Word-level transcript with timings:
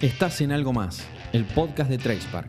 Estás 0.00 0.40
en 0.42 0.52
algo 0.52 0.72
más, 0.72 1.04
el 1.32 1.44
podcast 1.44 1.90
de 1.90 1.98
TracePark. 1.98 2.48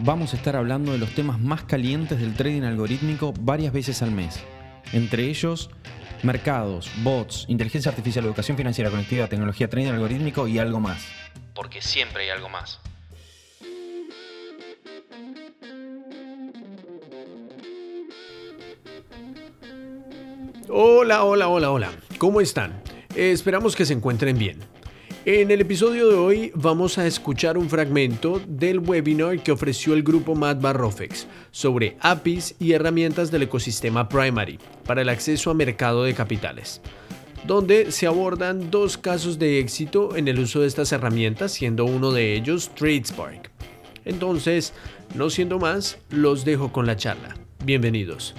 Vamos 0.00 0.34
a 0.34 0.36
estar 0.36 0.54
hablando 0.54 0.92
de 0.92 0.98
los 0.98 1.14
temas 1.14 1.40
más 1.40 1.64
calientes 1.64 2.20
del 2.20 2.34
trading 2.34 2.60
algorítmico 2.60 3.32
varias 3.40 3.72
veces 3.72 4.02
al 4.02 4.10
mes. 4.10 4.38
Entre 4.92 5.24
ellos, 5.30 5.70
mercados, 6.22 6.90
bots, 6.98 7.46
inteligencia 7.48 7.88
artificial, 7.88 8.26
educación 8.26 8.58
financiera, 8.58 8.90
conectividad, 8.90 9.30
tecnología, 9.30 9.70
trading 9.70 9.92
algorítmico 9.92 10.46
y 10.46 10.58
algo 10.58 10.78
más. 10.78 11.08
Porque 11.54 11.80
siempre 11.80 12.24
hay 12.24 12.28
algo 12.28 12.50
más. 12.50 12.78
Hola, 20.68 21.24
hola, 21.24 21.48
hola, 21.48 21.70
hola. 21.70 21.92
¿Cómo 22.18 22.42
están? 22.42 22.82
esperamos 23.16 23.74
que 23.74 23.86
se 23.86 23.94
encuentren 23.94 24.36
bien. 24.36 24.73
En 25.26 25.50
el 25.50 25.62
episodio 25.62 26.10
de 26.10 26.16
hoy 26.16 26.52
vamos 26.54 26.98
a 26.98 27.06
escuchar 27.06 27.56
un 27.56 27.70
fragmento 27.70 28.42
del 28.46 28.78
webinar 28.78 29.42
que 29.42 29.52
ofreció 29.52 29.94
el 29.94 30.02
grupo 30.02 30.34
Matt 30.34 30.60
Barrofex 30.60 31.26
sobre 31.50 31.96
APIs 32.00 32.56
y 32.58 32.72
herramientas 32.72 33.30
del 33.30 33.44
ecosistema 33.44 34.06
Primary 34.06 34.58
para 34.84 35.00
el 35.00 35.08
acceso 35.08 35.50
a 35.50 35.54
mercado 35.54 36.04
de 36.04 36.12
capitales, 36.12 36.82
donde 37.46 37.90
se 37.90 38.06
abordan 38.06 38.70
dos 38.70 38.98
casos 38.98 39.38
de 39.38 39.60
éxito 39.60 40.14
en 40.14 40.28
el 40.28 40.40
uso 40.40 40.60
de 40.60 40.66
estas 40.66 40.92
herramientas, 40.92 41.52
siendo 41.52 41.86
uno 41.86 42.12
de 42.12 42.34
ellos 42.34 42.70
TradeSpark. 42.74 43.50
Entonces, 44.04 44.74
no 45.14 45.30
siendo 45.30 45.58
más, 45.58 45.96
los 46.10 46.44
dejo 46.44 46.70
con 46.70 46.86
la 46.86 46.98
charla. 46.98 47.34
Bienvenidos. 47.64 48.34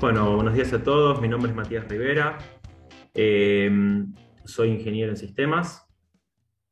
Bueno, 0.00 0.36
buenos 0.36 0.54
días 0.54 0.72
a 0.72 0.80
todos. 0.80 1.20
Mi 1.20 1.26
nombre 1.26 1.50
es 1.50 1.56
Matías 1.56 1.88
Rivera. 1.88 2.38
Eh, 3.14 3.68
soy 4.44 4.68
ingeniero 4.68 5.10
en 5.10 5.16
sistemas. 5.16 5.92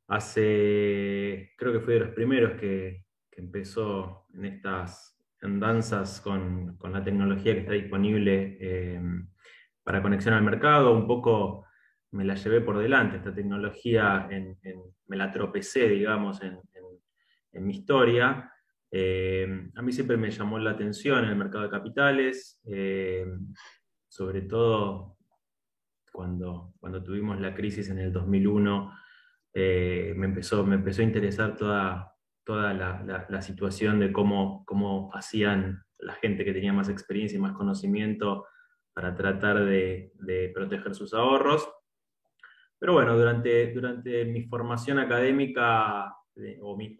Hace, 0.06 1.52
creo 1.58 1.72
que 1.72 1.80
fui 1.80 1.94
de 1.94 2.00
los 2.00 2.10
primeros 2.10 2.52
que, 2.52 3.04
empezó 3.32 4.26
en 4.32 4.44
estas 4.46 5.20
andanzas 5.42 6.20
con, 6.20 6.78
la 6.84 7.02
tecnología 7.02 7.52
que 7.52 7.60
está 7.60 7.72
disponible 7.72 8.58
eh, 8.60 9.02
para 9.82 10.02
conexión 10.02 10.34
al 10.34 10.44
mercado. 10.44 10.96
Un 10.96 11.08
poco 11.08 11.66
me 12.12 12.24
la 12.24 12.36
llevé 12.36 12.60
por 12.60 12.78
delante, 12.78 13.16
esta 13.16 13.34
tecnología, 13.34 14.28
me 15.08 15.16
la 15.16 15.32
tropecé, 15.32 15.88
digamos, 15.88 16.40
en 16.42 17.66
mi 17.66 17.74
historia. 17.74 18.52
Eh, 18.98 19.46
a 19.74 19.82
mí 19.82 19.92
siempre 19.92 20.16
me 20.16 20.30
llamó 20.30 20.58
la 20.58 20.70
atención 20.70 21.26
el 21.26 21.36
mercado 21.36 21.64
de 21.64 21.70
capitales, 21.70 22.62
eh, 22.64 23.26
sobre 24.08 24.40
todo 24.40 25.18
cuando, 26.10 26.72
cuando 26.80 27.04
tuvimos 27.04 27.38
la 27.38 27.54
crisis 27.54 27.90
en 27.90 27.98
el 27.98 28.10
2001, 28.10 28.98
eh, 29.52 30.14
me, 30.16 30.24
empezó, 30.24 30.64
me 30.64 30.76
empezó 30.76 31.02
a 31.02 31.04
interesar 31.04 31.58
toda, 31.58 32.14
toda 32.42 32.72
la, 32.72 33.42
situación 33.42 34.00
de 34.00 34.12
cómo, 34.12 34.64
cómo 34.64 35.10
hacían 35.12 35.84
la 35.98 36.14
gente 36.14 36.46
que 36.46 36.54
tenía 36.54 36.72
más 36.72 36.88
experiencia 36.88 37.36
y 37.36 37.42
más 37.42 37.52
conocimiento 37.52 38.46
para 38.94 39.14
tratar 39.14 39.62
de, 39.62 40.10
proteger 40.54 40.94
sus 40.94 41.12
ahorros. 41.12 41.68
Pero 42.78 42.94
bueno, 42.94 43.14
durante, 43.14 43.74
durante 43.74 44.24
mi 44.24 44.44
formación 44.44 44.98
académica 44.98 46.16
o 46.60 46.76
mi, 46.76 46.96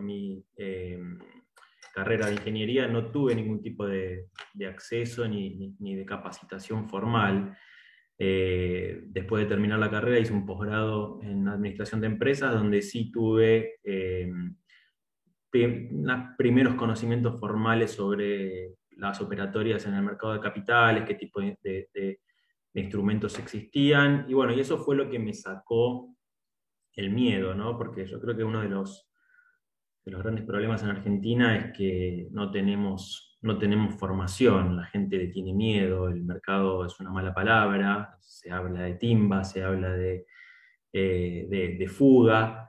mi, 0.00 0.44
em, 0.56 1.18
carrera 1.92 2.26
de 2.26 2.34
ingeniería 2.34 2.86
no 2.88 3.10
tuve 3.10 3.34
ningún 3.34 3.60
tipo 3.60 3.86
de, 3.86 4.28
acceso 4.66 5.28
ni, 5.28 5.74
de 5.78 6.04
capacitación 6.06 6.88
formal. 6.88 7.56
Eh, 8.18 9.02
después 9.06 9.42
de 9.42 9.48
terminar 9.48 9.78
la 9.78 9.90
carrera 9.90 10.18
hice 10.18 10.32
un 10.32 10.46
posgrado 10.46 11.20
en 11.22 11.48
administración 11.48 12.00
de 12.00 12.06
empresas 12.06 12.54
donde 12.54 12.80
sí 12.80 13.10
tuve 13.10 13.80
em, 13.82 14.56
primeros 16.38 16.74
conocimientos 16.74 17.38
formales 17.38 17.90
sobre 17.90 18.74
las 18.96 19.20
operatorias 19.20 19.84
en 19.86 19.94
el 19.94 20.02
mercado 20.02 20.34
de 20.34 20.40
capitales, 20.40 21.04
qué 21.04 21.14
tipo 21.14 21.40
de, 21.40 21.58
de 21.62 22.20
instrumentos 22.74 23.38
existían. 23.38 24.24
Y 24.28 24.34
bueno, 24.34 24.54
y 24.54 24.60
eso 24.60 24.78
fue 24.78 24.96
lo 24.96 25.10
que 25.10 25.18
me 25.18 25.34
sacó 25.34 26.14
el 26.96 27.10
miedo, 27.10 27.54
¿no? 27.54 27.76
Porque 27.76 28.06
yo 28.06 28.20
creo 28.20 28.36
que 28.36 28.44
uno 28.44 28.60
de 28.62 28.68
los, 28.68 29.08
de 30.04 30.12
los 30.12 30.22
grandes 30.22 30.44
problemas 30.44 30.82
en 30.82 30.90
Argentina 30.90 31.56
es 31.56 31.76
que 31.76 32.28
no 32.30 32.50
tenemos, 32.50 33.38
no 33.42 33.58
tenemos 33.58 33.94
formación, 33.94 34.76
la 34.76 34.84
gente 34.86 35.28
tiene 35.28 35.52
miedo, 35.52 36.08
el 36.08 36.22
mercado 36.24 36.84
es 36.86 36.98
una 37.00 37.10
mala 37.10 37.34
palabra, 37.34 38.16
se 38.20 38.50
habla 38.50 38.82
de 38.82 38.94
timba, 38.94 39.44
se 39.44 39.62
habla 39.62 39.90
de, 39.90 40.26
eh, 40.92 41.88
fuga, 41.88 42.62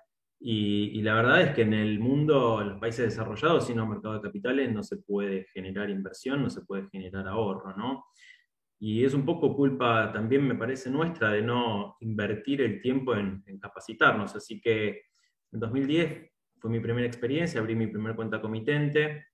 y, 0.45 1.01
la 1.03 1.13
verdad 1.13 1.41
es 1.41 1.56
que 1.56 1.62
en 1.62 1.73
el 1.73 2.00
mundo, 2.01 2.62
en 2.62 2.72
los 2.72 2.79
países 2.79 3.06
desarrollados, 3.06 3.66
sin 3.66 3.79
un 3.79 3.91
mercado 3.91 4.16
de 4.16 4.22
capitales 4.22 4.73
no 4.73 4.83
se 4.83 4.97
puede 4.97 5.45
generar 5.53 5.89
inversión, 5.89 6.44
no 6.44 6.50
se 6.50 6.63
puede 6.63 6.89
generar 6.89 7.29
ahorro, 7.29 7.73
¿no? 7.78 8.07
Y 8.79 9.06
es 9.06 9.13
un 9.13 9.25
poco 9.25 9.56
culpa 9.56 10.11
también, 10.11 10.45
me 10.47 10.56
parece, 10.56 10.89
nuestra 10.89 11.31
de 11.31 11.41
no 11.41 11.97
invertir 12.01 12.61
el 12.61 12.81
tiempo 12.81 13.16
en, 13.16 13.44
capacitarnos. 13.59 14.35
Así 14.35 14.59
que 14.59 15.03
en 15.51 15.59
2010 15.59 16.31
fue 16.59 16.69
mi 16.69 16.79
primera 16.79 17.07
experiencia, 17.07 17.62
abrí 17.62 17.75
mi 17.75 17.88
primer 17.88 18.16
cuenta 18.16 18.41
comitente. 18.41 19.28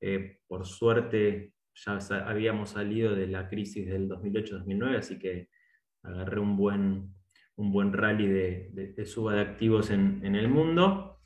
Eh, 0.00 0.40
por 0.46 0.66
suerte 0.66 1.54
ya 1.74 1.98
habíamos 2.26 2.70
salido 2.70 3.14
de 3.14 3.28
la 3.28 3.48
crisis 3.48 3.86
del 3.86 4.08
2008-2009, 4.08 4.98
así 4.98 5.18
que 5.18 5.48
agarré 6.02 6.40
un 6.40 6.56
buen, 6.56 7.14
un 7.56 7.72
buen 7.72 7.92
rally 7.92 8.26
de, 8.26 9.06
suba 9.06 9.34
de 9.34 9.40
activos 9.40 9.90
en, 9.90 10.20
en, 10.24 10.34
el 10.34 10.48
mundo. 10.48 11.20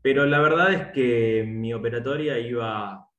Pero 0.00 0.24
la 0.24 0.40
verdad 0.40 0.72
es 0.72 0.86
que 0.92 1.44
mi 1.46 1.74
operatoria 1.74 2.38
iba 2.38 3.10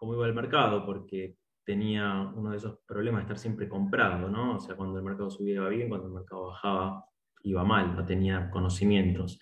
como 0.00 0.14
iba 0.14 0.26
el 0.26 0.34
mercado, 0.34 0.86
porque 0.86 1.36
tenía 1.64 2.32
uno 2.34 2.50
de 2.50 2.56
esos 2.56 2.78
problemas 2.86 3.20
de 3.20 3.22
estar 3.22 3.38
siempre 3.38 3.68
comprado, 3.68 4.28
¿no? 4.28 4.56
O 4.56 4.60
sea, 4.60 4.76
cuando 4.76 4.98
el 4.98 5.04
mercado 5.04 5.30
subía 5.30 5.54
iba 5.54 5.68
bien, 5.68 5.88
cuando 5.88 6.06
el 6.08 6.14
mercado 6.14 6.48
bajaba 6.48 7.04
iba 7.42 7.64
mal, 7.64 7.94
no 7.94 8.04
tenía 8.04 8.50
conocimientos. 8.50 9.40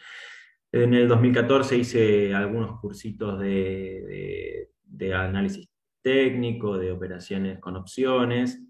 En 0.70 0.94
el 0.94 1.08
2014 1.08 1.76
hice 1.78 2.34
algunos 2.34 2.78
cursitos 2.80 3.40
de, 3.40 4.68
análisis 5.14 5.68
técnico, 6.02 6.76
de 6.76 6.92
operaciones 6.92 7.58
con 7.58 7.76
opciones, 7.76 8.62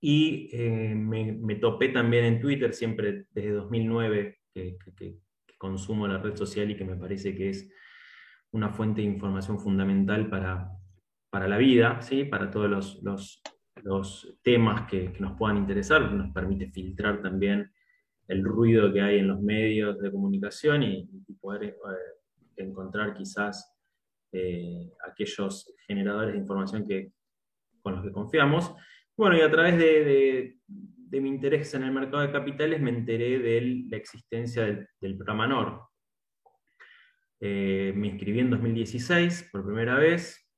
y 0.00 0.48
eh, 0.52 0.94
me, 0.94 1.54
topé 1.56 1.90
también 1.90 2.24
en 2.24 2.40
Twitter, 2.40 2.72
siempre 2.72 3.26
desde 3.30 3.50
2009 3.52 4.38
que, 4.54 4.78
que 4.96 5.18
consumo 5.58 6.08
la 6.08 6.18
red 6.18 6.34
social 6.36 6.70
y 6.70 6.76
que 6.76 6.86
me 6.86 6.96
parece 6.96 7.34
que 7.34 7.50
es 7.50 7.70
una 8.52 8.70
fuente 8.70 9.02
de 9.02 9.08
información 9.08 9.60
fundamental 9.60 10.28
para, 10.30 10.70
para 11.30 11.46
la 11.46 11.56
vida, 11.56 12.02
¿sí? 12.02 12.24
para 12.24 12.50
todos 12.50 12.68
los, 12.68 13.02
los, 13.02 13.42
temas 14.42 14.88
que, 14.90 15.14
nos 15.20 15.38
puedan 15.38 15.56
interesar, 15.56 16.12
nos 16.12 16.32
permite 16.34 16.70
filtrar 16.70 17.22
también 17.22 17.72
el 18.28 18.44
ruido 18.44 18.92
que 18.92 19.00
hay 19.00 19.18
en 19.20 19.28
los 19.28 19.40
medios 19.40 19.98
de 19.98 20.10
comunicación 20.10 20.82
y, 20.82 21.08
poder 21.40 21.64
eh, 21.64 21.74
encontrar 22.56 23.14
quizás 23.14 23.74
eh, 24.32 24.92
aquellos 25.08 25.74
generadores 25.86 26.34
de 26.34 26.38
información 26.40 26.86
que, 26.86 27.12
con 27.82 27.94
los 27.94 28.04
que 28.04 28.12
confiamos. 28.12 28.74
Bueno, 29.16 29.36
y 29.36 29.40
a 29.40 29.50
través 29.50 29.78
de, 29.78 30.58
mi 31.10 31.28
interés 31.28 31.72
en 31.74 31.84
el 31.84 31.92
mercado 31.92 32.22
de 32.22 32.32
capitales 32.32 32.80
me 32.80 32.90
enteré 32.90 33.38
de 33.38 33.84
la 33.88 33.96
existencia 33.96 34.64
del, 34.64 35.16
programa 35.16 35.46
NOR. 35.46 35.82
Eh, 37.40 37.92
me 37.96 38.08
inscribí 38.08 38.40
en 38.40 38.50
2016 38.50 39.48
por 39.50 39.64
primera 39.64 39.96
vez, 39.96 40.49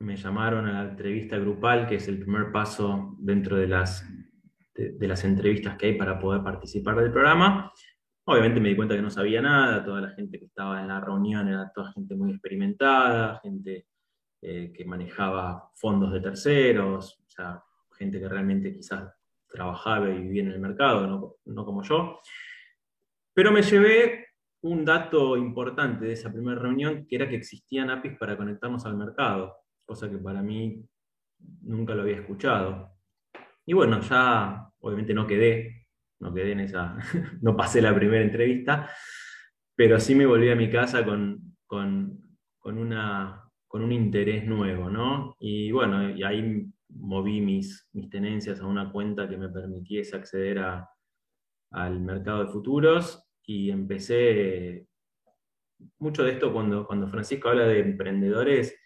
me 0.00 0.16
llamaron 0.16 0.66
a 0.66 0.82
la 0.82 0.90
entrevista 0.90 1.38
grupal, 1.38 1.86
que 1.86 1.96
es 1.96 2.08
el 2.08 2.18
primer 2.18 2.50
paso 2.50 3.16
dentro 3.18 3.56
de 3.56 3.68
las, 3.68 4.02
de, 4.74 5.06
las 5.06 5.24
entrevistas 5.24 5.76
que 5.76 5.88
hay 5.88 5.94
para 5.98 6.18
poder 6.18 6.42
participar 6.42 6.96
del 6.96 7.12
programa. 7.12 7.70
Obviamente 8.24 8.60
me 8.60 8.70
di 8.70 8.76
cuenta 8.76 8.96
que 8.96 9.02
no 9.02 9.10
sabía 9.10 9.42
nada, 9.42 9.84
toda 9.84 10.00
la 10.00 10.10
gente 10.10 10.38
que 10.38 10.46
estaba 10.46 10.80
en 10.80 10.88
la 10.88 11.00
reunión 11.00 11.48
era 11.48 11.70
toda 11.74 11.92
gente 11.92 12.14
muy 12.14 12.30
experimentada, 12.30 13.40
gente 13.42 13.86
eh, 14.40 14.72
que 14.74 14.84
manejaba 14.86 15.70
fondos 15.74 16.12
de 16.12 16.20
terceros, 16.20 17.20
o 17.26 17.28
sea, 17.28 17.62
gente 17.92 18.18
que 18.18 18.28
realmente 18.28 18.72
quizás 18.72 19.12
trabajaba 19.46 20.08
y 20.08 20.18
vivía 20.18 20.44
en 20.44 20.52
el 20.52 20.60
mercado, 20.60 21.06
no, 21.06 21.34
no 21.44 21.64
como 21.66 21.82
yo. 21.82 22.20
Pero 23.34 23.52
me 23.52 23.60
llevé 23.60 24.28
un 24.62 24.82
dato 24.82 25.36
importante 25.36 26.06
de 26.06 26.12
esa 26.12 26.32
primera 26.32 26.58
reunión, 26.58 27.06
que 27.06 27.16
era 27.16 27.28
que 27.28 27.36
existían 27.36 27.90
APIs 27.90 28.16
para 28.16 28.36
conectarnos 28.38 28.86
al 28.86 28.96
mercado 28.96 29.60
cosa 29.90 30.08
que 30.08 30.18
para 30.18 30.40
mí 30.40 30.86
nunca 31.62 31.96
lo 31.96 32.02
había 32.02 32.20
escuchado. 32.20 32.92
Y 33.66 33.72
bueno, 33.72 34.00
ya 34.00 34.70
obviamente 34.78 35.12
no 35.12 35.26
quedé, 35.26 35.88
no 36.20 36.32
quedé 36.32 36.52
en 36.52 36.60
esa, 36.60 36.96
no 37.42 37.56
pasé 37.56 37.82
la 37.82 37.92
primera 37.92 38.22
entrevista, 38.22 38.88
pero 39.74 39.98
sí 39.98 40.14
me 40.14 40.26
volví 40.26 40.48
a 40.48 40.54
mi 40.54 40.70
casa 40.70 41.04
con, 41.04 41.56
una, 42.62 43.42
con 43.66 43.82
un 43.82 43.90
interés 43.90 44.46
nuevo, 44.46 44.88
¿no? 44.88 45.34
Y 45.40 45.72
bueno, 45.72 46.08
y 46.08 46.22
ahí 46.22 46.70
moví 46.90 47.40
mis, 47.40 47.88
mis 47.92 48.08
tenencias 48.08 48.60
a 48.60 48.66
una 48.66 48.92
cuenta 48.92 49.28
que 49.28 49.38
me 49.38 49.48
permitiese 49.48 50.14
acceder 50.14 50.60
al 51.72 52.00
mercado 52.00 52.44
de 52.44 52.52
futuros 52.52 53.28
y 53.44 53.70
empecé, 53.70 54.86
mucho 55.98 56.22
de 56.22 56.30
esto 56.30 56.52
cuando, 56.52 56.86
cuando 56.86 57.08
Francisco 57.08 57.48
habla 57.48 57.66
de 57.66 57.80
emprendedores, 57.80 58.80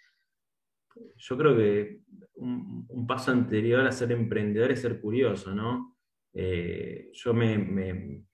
yo 1.17 1.37
creo 1.37 1.57
que 1.57 2.01
un, 2.37 3.07
paso 3.07 3.33
anterior 3.33 3.87
a 3.87 3.93
ser 3.93 4.13
emprendedor 4.13 4.73
es 4.73 4.81
ser 4.81 5.01
curioso, 5.01 5.55
¿no? 5.55 5.97
Eh, 6.33 7.11
yo 7.13 7.35
me, 7.35 7.59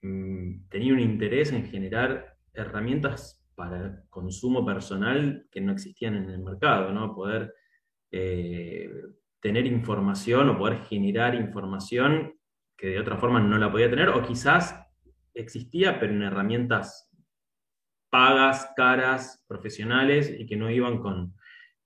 mm, 0.01 0.69
tenía 0.69 0.93
un 0.93 0.99
interés 0.99 1.51
en 1.51 1.65
generar 1.65 2.35
herramientas 2.53 3.45
para 3.55 4.03
consumo 4.09 4.65
personal 4.65 5.45
que 5.51 5.61
no 5.61 5.71
existían 5.71 6.15
en 6.15 6.29
el 6.29 6.39
mercado, 6.39 6.91
¿no? 6.91 7.13
Poder 7.13 7.53
eh, 8.11 8.89
tener 9.39 9.65
información 9.65 10.49
o 10.49 10.57
poder 10.57 10.79
generar 10.83 11.35
información 11.35 12.33
que 12.77 12.87
de 12.87 12.99
otra 12.99 13.17
forma 13.17 13.39
no 13.39 13.57
la 13.57 13.71
podía 13.71 13.89
tener, 13.89 14.09
o 14.09 14.23
quizás 14.23 14.75
existía, 15.33 15.99
pero 15.99 16.13
en 16.13 16.23
herramientas 16.23 17.11
pagas, 18.09 18.71
caras, 18.75 19.45
profesionales 19.47 20.33
y 20.37 20.45
que 20.45 20.57
no 20.57 20.69
iban 20.69 20.99
con, 20.99 21.35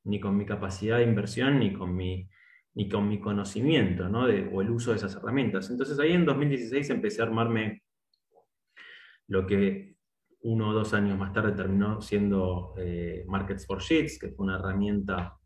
ni 0.06 0.20
con 0.20 0.38
mi 0.38 0.46
capacidad 0.46 0.98
de 0.98 1.04
inversión 1.04 1.60
ni 1.60 1.74
con 1.74 1.96
mi, 1.96 2.30
ni 2.76 2.90
con 2.90 3.08
mi 3.08 3.20
conocimiento 3.20 4.08
¿no? 4.08 4.24
o 4.24 4.62
el 4.62 4.70
uso 4.70 4.92
de 4.92 4.98
esas 4.98 5.16
herramientas. 5.16 5.70
Entonces 5.70 6.00
ahí 6.00 6.14
en 6.14 6.26
2016 6.26 6.90
empecé 6.90 7.22
a 7.22 7.26
armarme 7.26 7.84
lo 9.28 9.46
que 9.46 9.96
uno 10.42 10.70
o 10.70 10.74
dos 10.74 10.94
años 10.94 11.18
más 11.18 11.34
tarde 11.34 11.54
terminó 11.54 12.02
siendo 12.02 12.76
eh, 12.78 13.24
Markets 13.28 13.66
for 13.66 13.82
Sheets, 13.82 14.20
que 14.20 14.30
fue 14.30 14.46
una 14.46 14.58
herramienta 14.58 15.38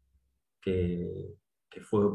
que, 0.61 1.37
fue, 1.81 2.05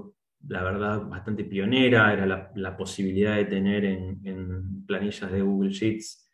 la 0.48 0.62
verdad, 0.62 1.06
bastante 1.06 1.44
pionera, 1.44 2.12
era 2.12 2.50
la, 2.54 2.76
posibilidad 2.76 3.36
de 3.36 3.46
tener 3.46 3.84
en, 3.86 4.84
planillas 4.86 5.32
de 5.32 5.40
Google 5.40 5.70
Sheets 5.70 6.30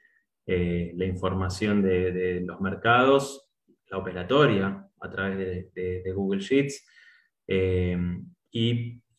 eh, 0.47 0.93
la 0.97 1.05
información 1.05 1.83
de, 1.83 2.43
los 2.45 2.61
mercados, 2.61 3.49
la 3.89 3.99
operatoria 3.99 4.90
a 5.01 5.11
través 5.11 5.73
de, 5.75 6.13
Google 6.13 6.41
Sheets, 6.41 6.87
e 7.47 7.97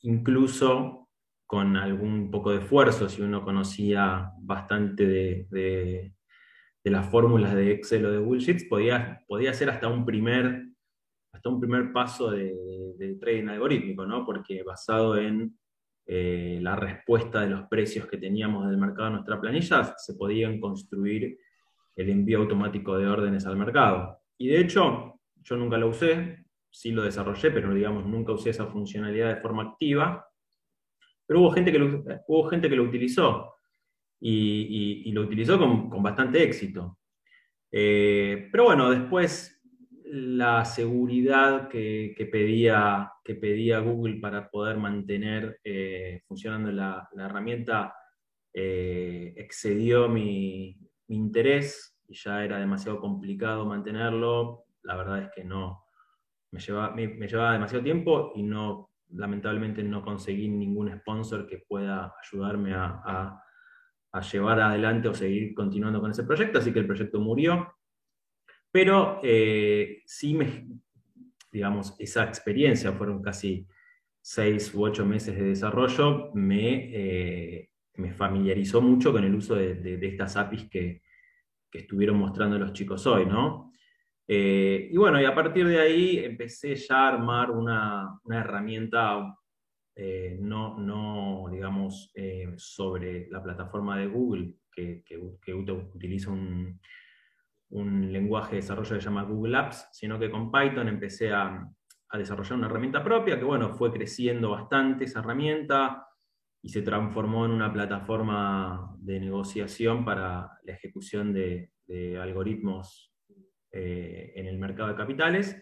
incluso 0.01 1.09
con 1.45 1.75
algún 1.75 2.31
poco 2.31 2.51
de 2.51 2.59
esfuerzo, 2.59 3.09
si 3.09 3.21
uno 3.21 3.43
conocía 3.43 4.31
bastante 4.39 5.05
de 5.05 6.13
de 6.83 6.91
las 6.91 7.09
fórmulas 7.09 7.53
de 7.53 7.71
Excel 7.71 8.05
o 8.05 8.11
de 8.11 8.17
Google 8.17 8.41
Sheets, 8.41 8.65
podía, 8.65 9.23
podía 9.27 9.53
ser 9.53 9.69
hasta 9.69 9.87
un 9.87 10.05
primer, 10.05 10.67
hasta 11.31 11.49
un 11.49 11.59
primer 11.59 11.91
paso 11.93 12.31
de, 12.31 12.57
trading 13.19 13.49
algorítmico, 13.49 14.05
¿no? 14.05 14.25
porque 14.25 14.63
basado 14.63 15.17
en 15.17 15.57
eh, 16.07 16.59
la 16.61 16.75
respuesta 16.75 17.41
de 17.41 17.49
los 17.49 17.67
precios 17.67 18.07
que 18.07 18.17
teníamos 18.17 18.67
del 18.67 18.77
mercado 18.77 19.07
en 19.07 19.13
nuestra 19.13 19.39
planilla, 19.39 19.95
se 19.97 20.13
podían 20.15 20.59
construir 20.59 21.37
el 21.95 22.09
envío 22.09 22.39
automático 22.39 22.97
de 22.97 23.07
órdenes 23.07 23.45
al 23.45 23.57
mercado. 23.57 24.19
Y 24.37 24.47
de 24.47 24.61
hecho, 24.61 25.10
yo 25.43 25.55
nunca 25.57 25.77
lo 25.77 25.89
usé, 25.89 26.45
sí 26.69 26.91
lo 26.91 27.03
desarrollé, 27.03 27.51
pero 27.51 27.73
digamos, 27.73 28.05
nunca 28.05 28.31
usé 28.31 28.51
esa 28.51 28.67
funcionalidad 28.67 29.35
de 29.35 29.41
forma 29.41 29.63
activa. 29.63 30.27
Pero 31.25 31.41
hubo 31.41 31.51
gente 31.51 31.71
que 31.71 31.79
lo, 31.79 32.03
hubo 32.27 32.49
gente 32.49 32.69
que 32.69 32.75
lo 32.75 32.83
utilizó 32.83 33.55
y, 34.19 35.11
lo 35.11 35.21
utilizó 35.21 35.57
con, 35.57 36.03
bastante 36.03 36.43
éxito. 36.43 36.97
Eh, 37.71 38.49
pero 38.51 38.65
bueno, 38.65 38.89
después 38.91 39.61
la 40.05 40.65
seguridad 40.65 41.69
que, 41.69 42.13
pedía, 42.31 43.11
que 43.23 43.35
pedía 43.35 43.79
Google 43.79 44.19
para 44.19 44.49
poder 44.49 44.77
mantener 44.77 45.59
eh, 45.63 46.21
funcionando 46.27 46.71
la, 46.71 47.07
herramienta 47.17 47.93
eh, 48.53 49.33
excedió 49.37 50.09
mi, 50.09 50.77
interés 51.07 51.97
y 52.07 52.15
ya 52.15 52.43
era 52.43 52.59
demasiado 52.59 52.99
complicado 52.99 53.65
mantenerlo. 53.65 54.65
La 54.83 54.95
verdad 54.95 55.23
es 55.23 55.29
que 55.35 55.43
no, 55.43 55.85
me 56.51 56.59
llevaba, 56.59 56.95
me, 56.95 57.07
llevaba 57.07 57.53
demasiado 57.53 57.83
tiempo 57.83 58.31
y 58.35 58.43
no, 58.43 58.91
lamentablemente 59.09 59.83
no 59.83 60.03
conseguí 60.03 60.47
ningún 60.49 60.91
sponsor 60.99 61.47
que 61.47 61.63
pueda 61.67 62.13
ayudarme 62.23 62.73
a 62.73 63.41
llevar 64.31 64.59
adelante 64.59 65.07
o 65.07 65.13
seguir 65.13 65.53
continuando 65.53 66.01
con 66.01 66.11
ese 66.11 66.23
proyecto, 66.23 66.59
así 66.59 66.73
que 66.73 66.79
el 66.79 66.87
proyecto 66.87 67.19
murió. 67.19 67.73
Pero 68.71 69.19
eh, 69.21 70.01
sí 70.05 70.33
me, 70.33 70.67
digamos, 71.51 71.95
esa 71.99 72.23
experiencia, 72.23 72.93
fueron 72.93 73.21
casi 73.21 73.67
seis 74.21 74.73
u 74.73 74.83
ocho 74.83 75.05
meses 75.05 75.35
de 75.35 75.43
desarrollo, 75.43 76.31
me, 76.33 76.89
eh, 76.93 77.69
me 77.95 78.13
familiarizó 78.13 78.81
mucho 78.81 79.11
con 79.11 79.23
el 79.25 79.35
uso 79.35 79.55
de, 79.55 79.99
estas 80.01 80.37
APIs 80.37 80.69
que, 80.69 81.01
estuvieron 81.73 82.17
mostrando 82.17 82.59
los 82.59 82.73
chicos 82.73 83.07
hoy, 83.07 83.25
¿no? 83.25 83.70
Eh, 84.33 84.87
y 84.89 84.95
bueno, 84.95 85.19
y 85.19 85.25
a 85.25 85.35
partir 85.35 85.67
de 85.67 85.77
ahí 85.77 86.19
empecé 86.19 86.73
ya 86.75 86.99
a 86.99 87.07
armar 87.09 87.51
una, 87.51 88.17
una 88.23 88.39
herramienta 88.39 89.37
eh, 89.93 90.37
no, 90.39 90.77
no, 90.77 91.49
digamos, 91.51 92.13
eh, 92.15 92.53
sobre 92.55 93.27
la 93.29 93.43
plataforma 93.43 93.99
de 93.99 94.07
Google, 94.07 94.55
que, 94.71 95.03
utiliza 95.93 96.31
un, 96.31 96.79
lenguaje 98.11 98.51
de 98.51 98.61
desarrollo 98.61 98.95
que 98.95 99.01
se 99.01 99.05
llama 99.05 99.23
Google 99.23 99.57
Apps, 99.57 99.89
sino 99.91 100.17
que 100.17 100.31
con 100.31 100.49
Python 100.49 100.87
empecé 100.87 101.33
a, 101.33 101.69
desarrollar 102.13 102.57
una 102.57 102.67
herramienta 102.67 103.03
propia, 103.03 103.37
que 103.37 103.43
bueno, 103.43 103.73
fue 103.73 103.91
creciendo 103.91 104.51
bastante 104.51 105.05
esa 105.05 105.19
herramienta 105.19 106.07
y 106.61 106.69
se 106.69 106.81
transformó 106.81 107.45
en 107.45 107.51
una 107.51 107.71
plataforma 107.71 108.95
de 108.97 109.19
negociación 109.19 110.05
para 110.05 110.57
la 110.63 110.73
ejecución 110.73 111.33
de, 111.33 111.73
algoritmos 112.17 113.10
eh, 113.71 114.33
en 114.35 114.47
el 114.47 114.57
mercado 114.57 114.89
de 114.89 114.95
capitales, 114.95 115.55